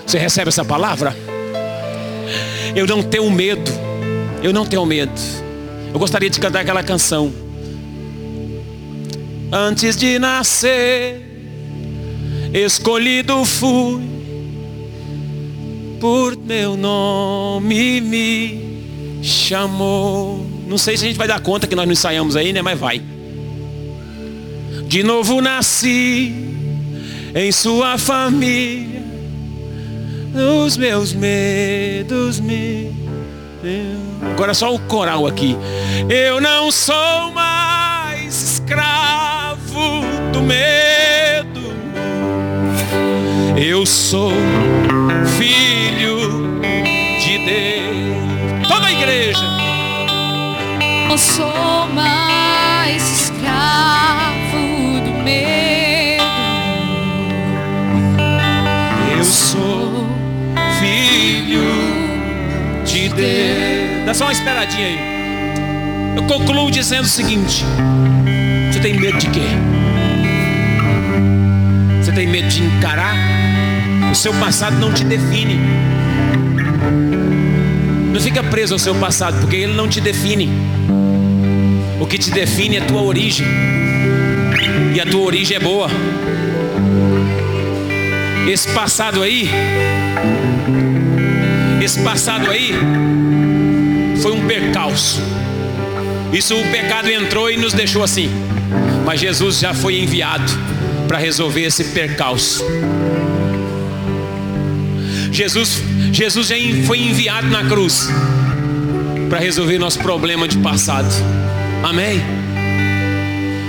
Você 0.06 0.18
recebe 0.18 0.48
essa 0.48 0.64
palavra? 0.64 1.16
Eu 2.74 2.86
não 2.86 3.02
tenho 3.02 3.30
medo. 3.30 3.70
Eu 4.42 4.52
não 4.52 4.66
tenho 4.66 4.84
medo. 4.84 5.12
Eu 5.92 5.98
gostaria 5.98 6.28
de 6.28 6.38
cantar 6.38 6.60
aquela 6.60 6.82
canção. 6.82 7.32
Antes 9.52 9.96
de 9.96 10.18
nascer, 10.18 11.24
escolhido 12.52 13.44
fui 13.44 14.15
por 16.00 16.36
meu 16.36 16.76
nome 16.76 18.00
me 18.00 19.20
chamou. 19.22 20.46
Não 20.66 20.78
sei 20.78 20.96
se 20.96 21.04
a 21.04 21.08
gente 21.08 21.16
vai 21.16 21.28
dar 21.28 21.40
conta 21.40 21.66
que 21.66 21.74
nós 21.74 21.86
não 21.86 21.92
ensaiamos 21.92 22.36
aí, 22.36 22.52
né? 22.52 22.62
Mas 22.62 22.78
vai. 22.78 23.02
De 24.86 25.02
novo 25.02 25.40
nasci 25.40 26.32
em 27.34 27.52
sua 27.52 27.98
família. 27.98 29.04
Os 30.64 30.76
meus 30.76 31.12
medos 31.12 32.40
me. 32.40 32.94
Agora 34.32 34.54
só 34.54 34.74
o 34.74 34.78
coral 34.80 35.26
aqui. 35.26 35.56
Eu 36.08 36.40
não 36.40 36.70
sou 36.70 37.32
mais 37.32 38.54
escravo 38.54 40.02
do 40.32 40.42
medo. 40.42 41.15
Eu 43.58 43.86
sou 43.86 44.32
filho 45.38 46.60
de 47.18 47.38
Deus. 47.38 48.68
Toda 48.68 48.86
a 48.86 48.92
igreja. 48.92 49.44
Não 51.08 51.16
sou 51.16 51.88
mais 51.94 53.22
escravo 53.22 55.00
do 55.02 55.24
medo. 55.24 56.22
Eu 59.16 59.24
sou 59.24 60.06
filho 60.78 61.64
de 62.84 63.08
Deus. 63.08 64.04
Dá 64.04 64.12
só 64.12 64.24
uma 64.24 64.32
esperadinha 64.32 64.86
aí. 64.86 64.98
Eu 66.14 66.24
concluo 66.24 66.70
dizendo 66.70 67.04
o 67.04 67.08
seguinte: 67.08 67.64
Você 68.70 68.80
tem 68.80 69.00
medo 69.00 69.16
de 69.16 69.30
quê? 69.30 69.48
Você 72.02 72.12
tem 72.12 72.26
medo 72.26 72.48
de 72.48 72.62
encarar? 72.62 73.35
O 74.10 74.14
seu 74.14 74.32
passado 74.34 74.76
não 74.78 74.92
te 74.92 75.04
define. 75.04 75.60
Não 78.12 78.20
fica 78.20 78.42
preso 78.42 78.74
ao 78.74 78.78
seu 78.78 78.94
passado, 78.94 79.38
porque 79.40 79.56
ele 79.56 79.74
não 79.74 79.88
te 79.88 80.00
define. 80.00 80.48
O 82.00 82.06
que 82.06 82.18
te 82.18 82.30
define 82.30 82.76
é 82.76 82.80
a 82.80 82.84
tua 82.84 83.02
origem. 83.02 83.46
E 84.94 85.00
a 85.00 85.06
tua 85.06 85.22
origem 85.22 85.56
é 85.56 85.60
boa. 85.60 85.88
Esse 88.48 88.68
passado 88.68 89.22
aí, 89.22 89.50
esse 91.82 92.00
passado 92.00 92.50
aí, 92.50 92.72
foi 94.22 94.32
um 94.32 94.46
percalço. 94.46 95.20
Isso 96.32 96.54
o 96.54 96.70
pecado 96.70 97.10
entrou 97.10 97.50
e 97.50 97.56
nos 97.56 97.72
deixou 97.72 98.02
assim. 98.02 98.30
Mas 99.04 99.20
Jesus 99.20 99.58
já 99.58 99.74
foi 99.74 100.00
enviado 100.00 100.52
para 101.06 101.18
resolver 101.18 101.62
esse 101.62 101.84
percalço. 101.84 102.64
Jesus, 105.36 105.82
Jesus 106.12 106.46
já 106.46 106.56
foi 106.86 106.98
enviado 106.98 107.48
na 107.48 107.62
cruz 107.62 108.08
para 109.28 109.38
resolver 109.38 109.78
nosso 109.78 109.98
problema 109.98 110.48
de 110.48 110.56
passado. 110.56 111.08
Amém? 111.82 112.22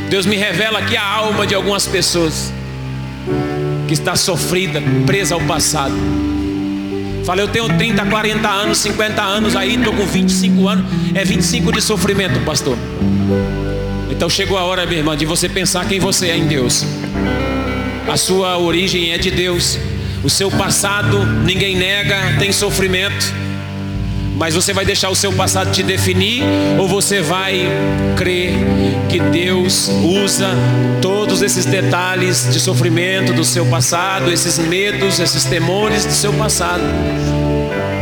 Deus 0.10 0.26
me 0.26 0.38
revela 0.38 0.80
aqui 0.80 0.96
a 0.96 1.06
alma 1.06 1.46
de 1.46 1.54
algumas 1.54 1.86
pessoas 1.86 2.54
que 3.86 3.94
está 3.94 4.16
sofrida, 4.16 4.82
presa 5.06 5.36
ao 5.36 5.42
passado. 5.42 5.94
Falei, 7.26 7.44
eu 7.44 7.50
tenho 7.50 7.68
30, 7.78 8.06
40 8.06 8.48
anos, 8.48 8.78
50 8.78 9.22
anos 9.22 9.54
aí, 9.54 9.76
estou 9.76 9.92
com 9.92 10.06
25 10.06 10.70
anos. 10.70 10.86
É 11.14 11.26
25 11.26 11.74
de 11.74 11.82
sofrimento, 11.82 12.40
pastor. 12.46 12.78
Então 14.10 14.30
chegou 14.30 14.58
a 14.58 14.64
hora, 14.64 14.86
minha 14.86 15.00
irmã, 15.00 15.18
de 15.18 15.26
você 15.26 15.50
pensar 15.50 15.86
quem 15.86 16.00
você 16.00 16.28
é 16.28 16.38
em 16.38 16.48
Deus. 16.48 16.86
A 18.08 18.16
sua 18.16 18.58
origem 18.58 19.12
é 19.12 19.18
de 19.18 19.30
Deus. 19.32 19.78
O 20.28 20.30
seu 20.30 20.52
passado, 20.52 21.26
ninguém 21.46 21.78
nega, 21.78 22.36
tem 22.38 22.52
sofrimento. 22.52 23.34
Mas 24.36 24.56
você 24.56 24.74
vai 24.74 24.84
deixar 24.84 25.10
o 25.10 25.16
seu 25.16 25.32
passado 25.32 25.72
te 25.72 25.82
definir 25.82 26.44
ou 26.78 26.86
você 26.86 27.22
vai 27.22 27.66
crer 28.18 28.52
que 29.08 29.20
Deus 29.22 29.88
usa 30.04 30.50
todos 31.02 31.42
esses 31.42 31.66
detalhes 31.66 32.50
de 32.52 32.60
sofrimento 32.60 33.32
do 33.32 33.46
seu 33.46 33.66
passado, 33.68 34.30
esses 34.30 34.60
medos, 34.60 35.18
esses 35.18 35.46
temores 35.46 36.04
do 36.04 36.12
seu 36.12 36.34
passado, 36.34 36.84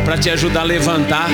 para 0.06 0.16
te 0.16 0.30
ajudar 0.30 0.60
a 0.60 0.62
levantar 0.62 1.28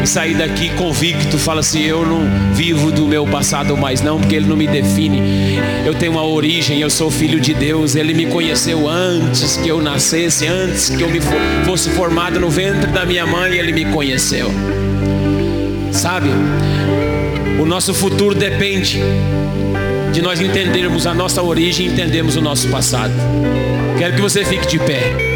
e 0.00 0.06
sair 0.06 0.36
daqui 0.36 0.70
convicto? 0.76 1.36
Fala 1.36 1.58
assim: 1.58 1.82
eu 1.82 2.06
não 2.06 2.20
vivo 2.54 2.92
do 2.92 3.04
meu 3.04 3.26
passado 3.26 3.76
mais, 3.76 4.00
não, 4.00 4.20
porque 4.20 4.36
ele 4.36 4.46
não 4.46 4.56
me 4.56 4.68
define. 4.68 5.58
Eu 5.84 5.92
tenho 5.92 6.12
uma 6.12 6.24
origem, 6.24 6.78
eu 6.78 6.88
sou 6.88 7.10
filho 7.10 7.40
de 7.40 7.52
Deus, 7.52 7.96
ele 7.96 8.14
me 8.14 8.26
conheceu 8.26 8.88
antes 8.88 9.56
que 9.56 9.68
eu 9.68 9.82
nascesse, 9.82 10.46
antes 10.46 10.88
que 10.88 11.02
eu 11.02 11.10
me 11.10 11.18
fosse 11.66 11.90
formado 11.90 12.38
no 12.38 12.48
ventre 12.48 12.92
da 12.92 13.04
minha 13.04 13.26
mãe, 13.26 13.54
ele 13.54 13.72
me 13.72 13.86
conheceu. 13.86 14.52
Sabe? 15.90 16.28
O 17.60 17.66
nosso 17.66 17.92
futuro 17.92 18.36
depende 18.36 19.00
de 20.12 20.22
nós 20.22 20.40
entendermos 20.40 21.08
a 21.08 21.14
nossa 21.14 21.42
origem 21.42 21.86
e 21.86 21.90
entendermos 21.90 22.36
o 22.36 22.40
nosso 22.40 22.68
passado. 22.68 23.12
Quero 23.98 24.14
que 24.14 24.20
você 24.20 24.44
fique 24.44 24.68
de 24.68 24.78
pé. 24.78 25.31